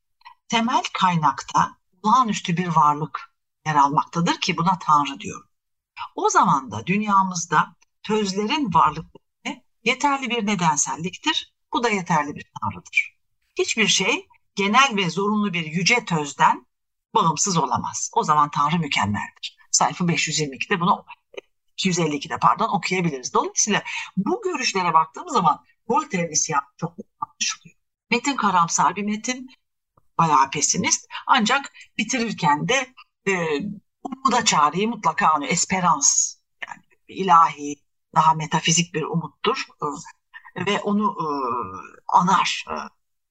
Temel 0.48 0.82
kaynakta 0.92 1.76
olağanüstü 2.02 2.56
bir 2.56 2.68
varlık 2.68 3.34
yer 3.66 3.74
almaktadır 3.74 4.40
ki 4.40 4.56
buna 4.56 4.78
Tanrı 4.78 5.20
diyor. 5.20 5.44
O 6.14 6.30
zaman 6.30 6.70
da 6.70 6.86
dünyamızda 6.86 7.76
tözlerin 8.02 8.74
varlıkları 8.74 9.62
yeterli 9.84 10.30
bir 10.30 10.46
nedenselliktir. 10.46 11.57
Bu 11.72 11.84
da 11.84 11.88
yeterli 11.88 12.34
bir 12.34 12.50
Tanrı'dır. 12.60 13.16
Hiçbir 13.58 13.86
şey 13.86 14.28
genel 14.54 14.96
ve 14.96 15.10
zorunlu 15.10 15.52
bir 15.52 15.66
yüce 15.66 16.04
tözden 16.04 16.66
bağımsız 17.14 17.56
olamaz. 17.56 18.10
O 18.14 18.22
zaman 18.22 18.50
Tanrı 18.50 18.78
mükemmeldir. 18.78 19.56
Sayfa 19.70 20.04
522'de 20.04 20.80
bunu 20.80 21.04
252'de 21.78 22.38
pardon 22.38 22.68
okuyabiliriz. 22.68 23.34
Dolayısıyla 23.34 23.82
bu 24.16 24.42
görüşlere 24.42 24.94
baktığımız 24.94 25.32
zaman 25.32 25.64
Voltaire'in 25.88 26.32
isyanı 26.32 26.62
çok 26.76 26.94
anlaşılıyor. 27.20 27.76
Metin 28.10 28.36
karamsar 28.36 28.96
bir 28.96 29.02
metin, 29.02 29.50
bayağı 30.18 30.50
pesimist. 30.50 31.06
Ancak 31.26 31.72
bitirirken 31.98 32.68
de 32.68 32.94
e, 33.26 33.32
umuda 34.02 34.44
çağrıyı 34.44 34.88
mutlaka 34.88 35.28
anıyor. 35.28 35.52
Esperans 35.52 36.36
yani 36.68 36.82
ilahi, 37.08 37.76
daha 38.14 38.34
metafizik 38.34 38.94
bir 38.94 39.02
umuttur. 39.02 39.66
Ve 40.56 40.80
onu 40.80 41.16
e, 41.20 41.26
anar 42.08 42.64
e, 42.70 42.74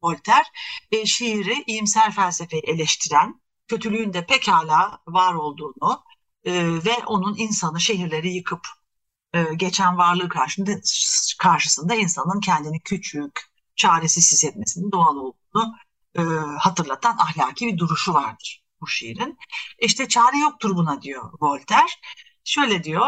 Voltaire. 0.03 0.47
E, 0.91 1.05
şiiri 1.05 1.63
iyimser 1.67 2.11
felsefeyi 2.11 2.63
eleştiren, 2.63 3.41
kötülüğün 3.67 4.13
de 4.13 4.25
pekala 4.25 4.99
var 5.07 5.33
olduğunu 5.33 6.03
e, 6.43 6.53
ve 6.85 6.95
onun 7.05 7.35
insanı 7.37 7.79
şehirleri 7.79 8.33
yıkıp 8.33 8.67
e, 9.33 9.43
geçen 9.55 9.97
varlığı 9.97 10.29
karşısında, 10.29 10.71
karşısında 11.39 11.95
insanın 11.95 12.39
kendini 12.39 12.79
küçük, 12.79 13.41
çaresiz 13.75 14.31
hissetmesinin 14.31 14.91
doğal 14.91 15.15
olduğunu 15.15 15.75
e, 16.17 16.21
hatırlatan 16.59 17.17
ahlaki 17.17 17.67
bir 17.67 17.77
duruşu 17.77 18.13
vardır 18.13 18.63
bu 18.81 18.87
şiirin. 18.87 19.37
İşte 19.79 20.07
çare 20.07 20.37
yoktur 20.37 20.75
buna 20.75 21.01
diyor 21.01 21.31
Voltaire. 21.41 21.91
Şöyle 22.43 22.83
diyor, 22.83 23.07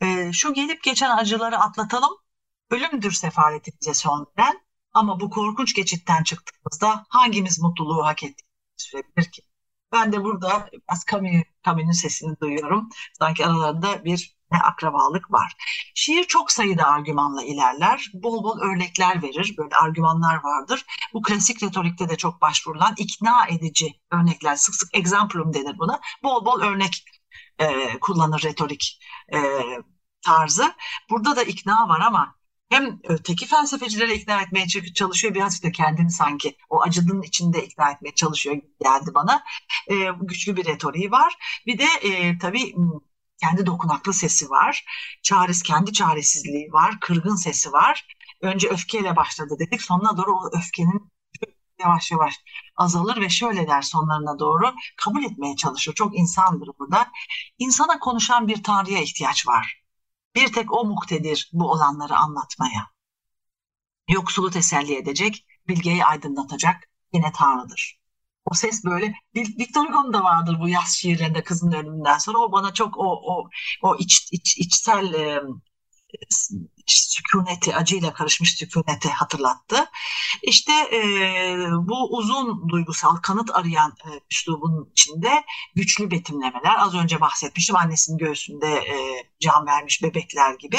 e, 0.00 0.32
şu 0.32 0.54
gelip 0.54 0.82
geçen 0.82 1.16
acıları 1.16 1.58
atlatalım, 1.58 2.10
ölümdür 2.70 3.12
sefaleti 3.12 3.72
bize 3.80 3.94
son 3.94 4.26
veren 4.38 4.60
ama 4.92 5.20
bu 5.20 5.30
korkunç 5.30 5.74
geçitten 5.74 6.22
çıktığımızda 6.22 7.06
hangimiz 7.08 7.60
mutluluğu 7.60 8.06
hak 8.06 8.22
ettiğini 8.22 8.48
sürebilir 8.76 9.30
ki? 9.32 9.42
Ben 9.92 10.12
de 10.12 10.24
burada 10.24 10.70
biraz 10.72 11.04
Camus'un 11.64 11.92
sesini 11.92 12.40
duyuyorum. 12.40 12.88
Sanki 13.18 13.46
aralarında 13.46 14.04
bir 14.04 14.38
ne 14.52 14.58
akrabalık 14.58 15.32
var. 15.32 15.52
Şiir 15.94 16.24
çok 16.24 16.52
sayıda 16.52 16.86
argümanla 16.86 17.42
ilerler. 17.42 18.10
Bol 18.14 18.44
bol 18.44 18.60
örnekler 18.60 19.22
verir. 19.22 19.54
Böyle 19.58 19.76
argümanlar 19.76 20.40
vardır. 20.44 20.84
Bu 21.14 21.22
klasik 21.22 21.62
retorikte 21.62 22.08
de 22.08 22.16
çok 22.16 22.40
başvurulan 22.42 22.94
ikna 22.96 23.46
edici 23.46 24.00
örnekler. 24.12 24.56
Sık 24.56 24.74
sık 24.74 24.88
exemplum 24.92 25.54
denir 25.54 25.78
buna. 25.78 26.00
Bol 26.22 26.44
bol 26.44 26.60
örnek 26.60 27.04
e, 27.58 27.98
kullanır 28.00 28.42
retorik 28.42 29.00
e, 29.34 29.38
tarzı. 30.22 30.74
Burada 31.10 31.36
da 31.36 31.42
ikna 31.42 31.88
var 31.88 32.00
ama 32.00 32.37
hem 32.70 33.00
öteki 33.04 33.46
felsefecilere 33.46 34.14
ikna 34.14 34.42
etmeye 34.42 34.66
çalışıyor 34.94 35.34
birazcık 35.34 35.64
da 35.64 35.72
kendini 35.72 36.10
sanki 36.10 36.56
o 36.70 36.82
acının 36.82 37.22
içinde 37.22 37.64
ikna 37.66 37.90
etmeye 37.90 38.14
çalışıyor 38.14 38.56
geldi 38.82 39.10
bana. 39.14 39.44
E, 39.88 39.94
güçlü 40.20 40.56
bir 40.56 40.64
retoriği 40.64 41.10
var. 41.10 41.34
Bir 41.66 41.78
de 41.78 41.86
e, 42.02 42.38
tabii 42.38 42.74
kendi 43.40 43.66
dokunaklı 43.66 44.12
sesi 44.12 44.50
var. 44.50 44.84
Çares, 45.22 45.62
kendi 45.62 45.92
çaresizliği 45.92 46.72
var. 46.72 47.00
Kırgın 47.00 47.36
sesi 47.36 47.72
var. 47.72 48.16
Önce 48.40 48.68
öfkeyle 48.68 49.16
başladı 49.16 49.56
dedik. 49.58 49.82
Sonuna 49.82 50.16
doğru 50.16 50.32
o 50.36 50.50
öfkenin 50.58 51.10
yavaş 51.80 52.10
yavaş 52.10 52.34
azalır 52.76 53.20
ve 53.20 53.28
şöyle 53.28 53.68
der 53.68 53.82
sonlarına 53.82 54.38
doğru 54.38 54.74
kabul 54.96 55.24
etmeye 55.24 55.56
çalışır. 55.56 55.94
Çok 55.94 56.18
insandır 56.18 56.68
burada. 56.78 57.08
İnsana 57.58 57.98
konuşan 57.98 58.48
bir 58.48 58.62
tanrıya 58.62 59.00
ihtiyaç 59.00 59.48
var. 59.48 59.77
Bir 60.38 60.52
tek 60.52 60.72
o 60.72 60.84
muktedir 60.84 61.50
bu 61.52 61.70
olanları 61.70 62.16
anlatmaya. 62.16 62.86
Yoksulu 64.08 64.50
teselli 64.50 64.96
edecek, 64.96 65.46
bilgeyi 65.68 66.04
aydınlatacak 66.04 66.88
yine 67.12 67.32
tanrıdır. 67.32 67.98
o 68.44 68.54
ses 68.54 68.84
böyle 68.84 69.14
Victor 69.36 69.86
Hugo'nun 69.86 70.12
da 70.12 70.24
vardır 70.24 70.60
bu 70.60 70.68
yaz 70.68 70.88
şiirlerinde 70.96 71.44
kızın 71.44 71.72
ölümünden 71.72 72.18
sonra 72.18 72.38
o 72.38 72.52
bana 72.52 72.74
çok 72.74 72.98
o 72.98 73.04
o 73.04 73.50
o 73.82 73.96
iç, 73.96 74.28
iç 74.32 74.58
içsel 74.58 75.14
sükuneti, 76.86 77.76
acıyla 77.76 78.12
karışmış 78.12 78.56
sükuneti 78.56 79.08
hatırlattı. 79.08 79.84
İşte 80.42 80.72
e, 80.72 81.00
bu 81.80 82.16
uzun 82.16 82.68
duygusal 82.68 83.16
kanıt 83.16 83.50
arayan 83.54 83.94
e, 84.04 84.08
üslubun 84.30 84.90
içinde 84.92 85.44
güçlü 85.74 86.10
betimlemeler. 86.10 86.74
Az 86.78 86.94
önce 86.94 87.20
bahsetmiştim 87.20 87.76
annesinin 87.76 88.18
göğsünde 88.18 88.66
e, 88.66 89.26
can 89.40 89.66
vermiş 89.66 90.02
bebekler 90.02 90.54
gibi. 90.54 90.78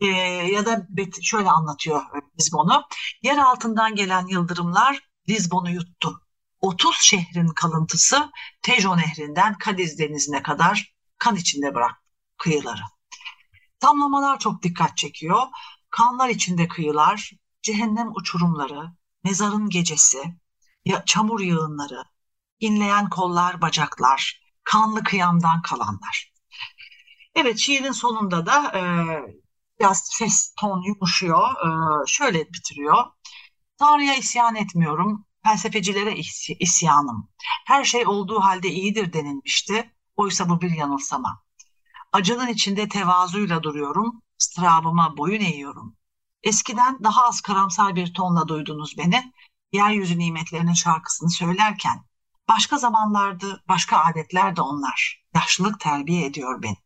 E, 0.00 0.06
ya 0.06 0.66
da 0.66 0.86
bet, 0.88 1.22
şöyle 1.22 1.50
anlatıyor 1.50 2.02
Lizbon'u. 2.40 2.82
Yer 3.22 3.38
altından 3.38 3.94
gelen 3.94 4.26
yıldırımlar 4.26 5.08
Lizbon'u 5.28 5.70
yuttu. 5.70 6.20
30 6.60 6.96
şehrin 7.00 7.48
kalıntısı 7.48 8.30
Tejo 8.62 8.96
Nehri'nden 8.96 9.58
Kadiz 9.58 9.98
Denizi'ne 9.98 10.42
kadar 10.42 10.94
kan 11.18 11.36
içinde 11.36 11.74
bıraktı 11.74 12.06
kıyıları. 12.38 12.95
Tamlamalar 13.80 14.38
çok 14.38 14.62
dikkat 14.62 14.96
çekiyor. 14.96 15.42
Kanlar 15.90 16.28
içinde 16.28 16.68
kıyılar, 16.68 17.32
cehennem 17.62 18.12
uçurumları, 18.16 18.92
mezarın 19.24 19.68
gecesi, 19.68 20.34
çamur 21.06 21.40
yığınları, 21.40 22.04
inleyen 22.60 23.10
kollar, 23.10 23.60
bacaklar, 23.60 24.40
kanlı 24.64 25.02
kıyamdan 25.04 25.62
kalanlar. 25.62 26.32
Evet 27.34 27.58
şiirin 27.58 27.92
sonunda 27.92 28.46
da 28.46 28.72
e, 28.78 28.82
biraz 29.80 30.08
ses 30.12 30.54
ton 30.60 30.82
yumuşuyor. 30.82 31.50
E, 31.50 31.70
şöyle 32.06 32.52
bitiriyor. 32.52 33.04
Tanrı'ya 33.78 34.14
isyan 34.16 34.56
etmiyorum, 34.56 35.26
felsefecilere 35.44 36.16
isyanım. 36.60 37.28
Her 37.66 37.84
şey 37.84 38.06
olduğu 38.06 38.40
halde 38.40 38.68
iyidir 38.68 39.12
denilmişti. 39.12 39.92
Oysa 40.16 40.48
bu 40.48 40.60
bir 40.60 40.70
yanılsama. 40.70 41.45
Acının 42.12 42.48
içinde 42.48 42.88
tevazuyla 42.88 43.62
duruyorum, 43.62 44.22
ıstırabıma 44.40 45.16
boyun 45.16 45.40
eğiyorum. 45.40 45.96
Eskiden 46.42 46.98
daha 47.04 47.24
az 47.24 47.40
karamsar 47.40 47.96
bir 47.96 48.14
tonla 48.14 48.48
duydunuz 48.48 48.98
beni, 48.98 49.32
yeryüzü 49.72 50.18
nimetlerinin 50.18 50.72
şarkısını 50.72 51.30
söylerken. 51.30 52.04
Başka 52.48 52.78
zamanlardı, 52.78 53.64
başka 53.68 53.98
adetler 53.98 54.56
de 54.56 54.60
onlar. 54.60 55.24
Yaşlılık 55.34 55.80
terbiye 55.80 56.26
ediyor 56.26 56.62
beni. 56.62 56.76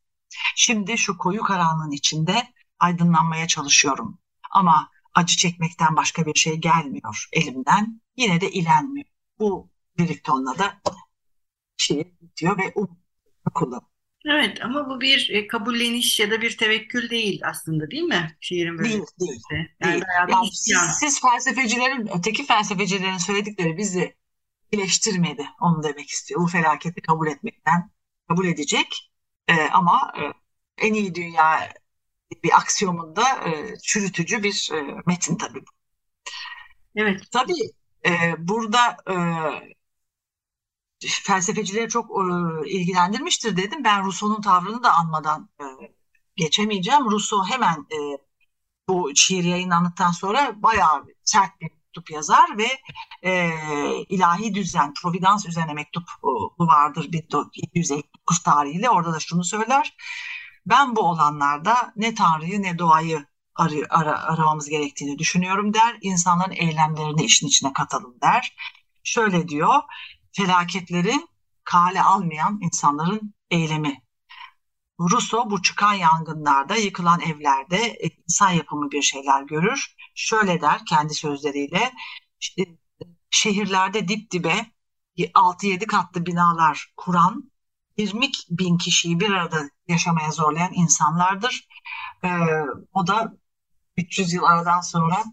Şimdi 0.56 0.98
şu 0.98 1.18
koyu 1.18 1.42
karanlığın 1.42 1.90
içinde 1.90 2.54
aydınlanmaya 2.78 3.46
çalışıyorum. 3.46 4.18
Ama 4.50 4.90
acı 5.14 5.36
çekmekten 5.36 5.96
başka 5.96 6.26
bir 6.26 6.34
şey 6.34 6.56
gelmiyor 6.56 7.28
elimden. 7.32 8.00
Yine 8.16 8.40
de 8.40 8.50
ilenmiyor. 8.50 9.06
Bu 9.38 9.70
lirik 10.00 10.24
tonla 10.24 10.58
da 10.58 10.80
şey 11.76 12.14
bitiyor 12.20 12.58
ve 12.58 12.72
um 12.74 12.98
kullanıyor. 13.54 13.89
Evet 14.26 14.64
ama 14.64 14.88
bu 14.88 15.00
bir 15.00 15.30
e, 15.30 15.46
kabulleniş 15.46 16.20
ya 16.20 16.30
da 16.30 16.40
bir 16.40 16.56
tevekkül 16.56 17.10
değil 17.10 17.40
aslında 17.44 17.90
değil 17.90 18.02
mi? 18.02 18.36
Şiirin 18.40 18.78
böyle 18.78 18.88
Değil, 18.88 19.04
değil. 19.20 19.40
Yani 19.80 19.92
değil. 19.92 20.02
Yani 20.28 20.48
siz, 20.52 20.78
siz 21.00 21.20
felsefecilerin, 21.20 22.10
öteki 22.18 22.46
felsefecilerin 22.46 23.18
söyledikleri 23.18 23.76
bizi 23.76 24.14
iyileştirmedi. 24.72 25.46
Onu 25.60 25.82
demek 25.82 26.08
istiyor. 26.08 26.40
Bu 26.40 26.46
felaketi 26.46 27.00
kabul 27.00 27.26
etmekten 27.26 27.90
kabul 28.28 28.46
edecek. 28.46 29.10
Ee, 29.48 29.68
ama 29.72 30.12
e, 30.20 30.22
en 30.86 30.94
iyi 30.94 31.14
dünya 31.14 31.72
bir 32.44 32.56
aksiyomunda 32.56 33.22
e, 33.22 33.78
çürütücü 33.82 34.42
bir 34.42 34.70
e, 34.74 35.02
metin 35.06 35.36
tabii. 35.36 35.62
Evet. 36.96 37.22
Tabii 37.30 37.70
e, 38.06 38.34
burada 38.38 38.96
e, 39.08 39.14
felsefecileri 41.08 41.88
çok 41.88 42.10
e, 42.10 42.70
ilgilendirmiştir 42.70 43.56
dedim. 43.56 43.84
Ben 43.84 44.04
Rousseau'nun 44.04 44.40
tavrını 44.40 44.82
da 44.82 44.94
anmadan 44.94 45.48
e, 45.60 45.64
geçemeyeceğim. 46.36 47.10
Rousseau 47.10 47.44
hemen 47.44 47.86
e, 47.92 47.98
bu 48.88 49.10
şiir 49.14 49.44
yayınlandıktan 49.44 50.10
sonra 50.10 50.62
bayağı 50.62 51.04
sert 51.24 51.60
bir 51.60 51.70
mektup 51.90 52.10
yazar 52.10 52.58
ve 52.58 52.68
e, 53.22 53.50
ilahi 54.08 54.54
düzen, 54.54 54.94
providans 54.94 55.46
üzerine 55.46 55.74
mektup 55.74 56.08
e, 56.24 56.28
vardır 56.58 57.12
1759 57.12 58.42
tarihiyle. 58.42 58.90
Orada 58.90 59.12
da 59.12 59.20
şunu 59.20 59.44
söyler. 59.44 59.96
Ben 60.66 60.96
bu 60.96 61.00
olanlarda 61.00 61.92
ne 61.96 62.14
Tanrı'yı 62.14 62.62
ne 62.62 62.78
doğayı 62.78 63.26
arı, 63.54 63.86
ara, 63.90 64.22
aramamız 64.22 64.68
gerektiğini 64.68 65.18
düşünüyorum 65.18 65.74
der. 65.74 65.98
İnsanların 66.00 66.52
eylemlerini 66.52 67.24
işin 67.24 67.46
içine 67.46 67.72
katalım 67.72 68.14
der. 68.22 68.56
Şöyle 69.04 69.48
diyor, 69.48 69.74
felaketleri 70.32 71.14
kale 71.64 72.02
almayan 72.02 72.58
insanların 72.62 73.34
eylemi. 73.50 74.02
Rousseau 75.00 75.50
bu 75.50 75.62
çıkan 75.62 75.94
yangınlarda, 75.94 76.76
yıkılan 76.76 77.20
evlerde 77.20 77.98
insan 78.28 78.50
yapımı 78.50 78.90
bir 78.90 79.02
şeyler 79.02 79.42
görür. 79.42 79.96
Şöyle 80.14 80.60
der 80.60 80.86
kendi 80.86 81.14
sözleriyle, 81.14 81.92
şehirlerde 83.30 84.08
dip 84.08 84.30
dibe 84.30 84.66
6-7 85.18 85.86
katlı 85.86 86.26
binalar 86.26 86.92
kuran 86.96 87.50
20 87.96 88.30
bin 88.50 88.78
kişiyi 88.78 89.20
bir 89.20 89.30
arada 89.30 89.70
yaşamaya 89.88 90.30
zorlayan 90.30 90.72
insanlardır. 90.74 91.68
Ee, 92.24 92.28
o 92.92 93.06
da 93.06 93.36
300 93.96 94.32
yıl 94.32 94.44
aradan 94.44 94.80
sonra 94.80 95.24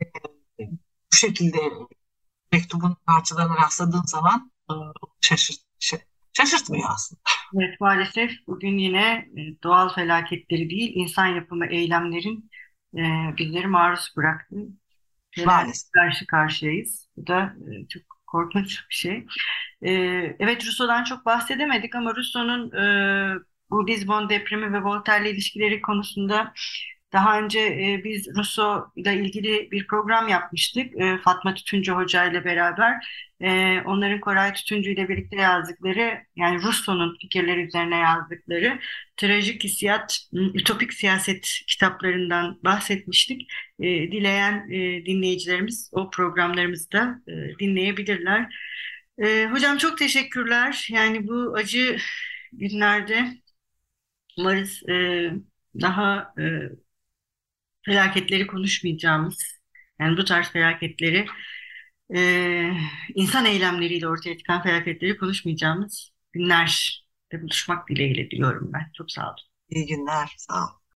e, 0.00 0.06
bu 1.12 1.16
şekilde 1.16 1.58
mektubun 2.52 2.96
parçalarına 3.06 3.56
rastladığın 3.56 4.02
zaman 4.06 4.52
e, 4.70 4.74
şaşırt, 5.20 5.58
şaşırtmıyor 6.32 6.84
aslında. 6.88 7.20
Evet 7.54 7.80
maalesef 7.80 8.30
bugün 8.46 8.78
yine 8.78 9.28
e, 9.36 9.62
doğal 9.62 9.94
felaketleri 9.94 10.70
değil 10.70 10.92
insan 10.94 11.26
yapımı 11.26 11.66
eylemlerin 11.66 12.50
e, 12.94 13.02
bizleri 13.38 13.66
maruz 13.66 14.12
bıraktı. 14.16 14.56
Maalesef. 15.44 15.90
Karşı 15.92 16.26
karşıyayız. 16.26 17.08
Bu 17.16 17.26
da 17.26 17.54
çok 17.88 18.02
korkunç 18.26 18.80
bir 18.90 18.94
şey. 18.94 19.26
Evet 20.38 20.66
Rousseau'dan 20.66 21.04
çok 21.04 21.26
bahsedemedik 21.26 21.94
ama 21.94 22.16
Rousseau'nun 22.16 22.70
bu 23.70 23.86
Lisbon 23.86 24.28
depremi 24.28 24.72
ve 24.72 24.82
Voltaire'le 24.84 25.30
ilişkileri 25.30 25.82
konusunda 25.82 26.52
daha 27.12 27.40
önce 27.40 27.60
e, 27.60 28.00
biz 28.04 28.28
Rousseau 28.36 28.92
ile 28.96 29.14
ilgili 29.14 29.70
bir 29.70 29.86
program 29.86 30.28
yapmıştık. 30.28 31.00
E, 31.00 31.18
Fatma 31.18 31.54
Tütüncü 31.54 31.92
Hoca 31.92 32.24
ile 32.24 32.44
beraber. 32.44 32.94
E, 33.40 33.80
onların 33.80 34.20
Koray 34.20 34.52
Tütüncü 34.52 34.90
ile 34.90 35.08
birlikte 35.08 35.36
yazdıkları, 35.36 36.18
yani 36.36 36.62
Rousseau'nun 36.62 37.16
fikirleri 37.20 37.60
üzerine 37.66 37.96
yazdıkları 37.96 38.78
trajik 39.16 39.64
hissiyat, 39.64 40.18
ütopik 40.32 40.92
siyaset 40.92 41.60
kitaplarından 41.66 42.58
bahsetmiştik. 42.64 43.50
E, 43.80 43.84
dileyen 43.86 44.70
e, 44.70 45.06
dinleyicilerimiz 45.06 45.90
o 45.92 46.10
programlarımızı 46.10 46.92
da 46.92 47.20
e, 47.28 47.58
dinleyebilirler. 47.58 48.54
E, 49.18 49.46
hocam 49.46 49.78
çok 49.78 49.98
teşekkürler. 49.98 50.88
Yani 50.90 51.28
bu 51.28 51.54
acı 51.56 51.96
günlerde 52.52 53.26
umarız 54.38 54.82
e, 54.88 54.94
daha 55.80 56.34
e, 56.38 56.42
felaketleri 57.86 58.46
konuşmayacağımız, 58.46 59.38
yani 60.00 60.16
bu 60.18 60.24
tarz 60.24 60.48
felaketleri 60.50 61.26
e, 62.16 62.20
insan 63.14 63.44
eylemleriyle 63.46 64.08
ortaya 64.08 64.38
çıkan 64.38 64.62
felaketleri 64.62 65.18
konuşmayacağımız 65.18 66.12
günlerde 66.32 67.42
buluşmak 67.42 67.88
dileğiyle 67.88 68.30
diyorum 68.30 68.70
ben. 68.74 68.90
Çok 68.94 69.12
sağ 69.12 69.26
olun. 69.26 69.36
İyi 69.70 69.86
günler, 69.86 70.34
sağ 70.38 70.54
olun. 70.64 70.80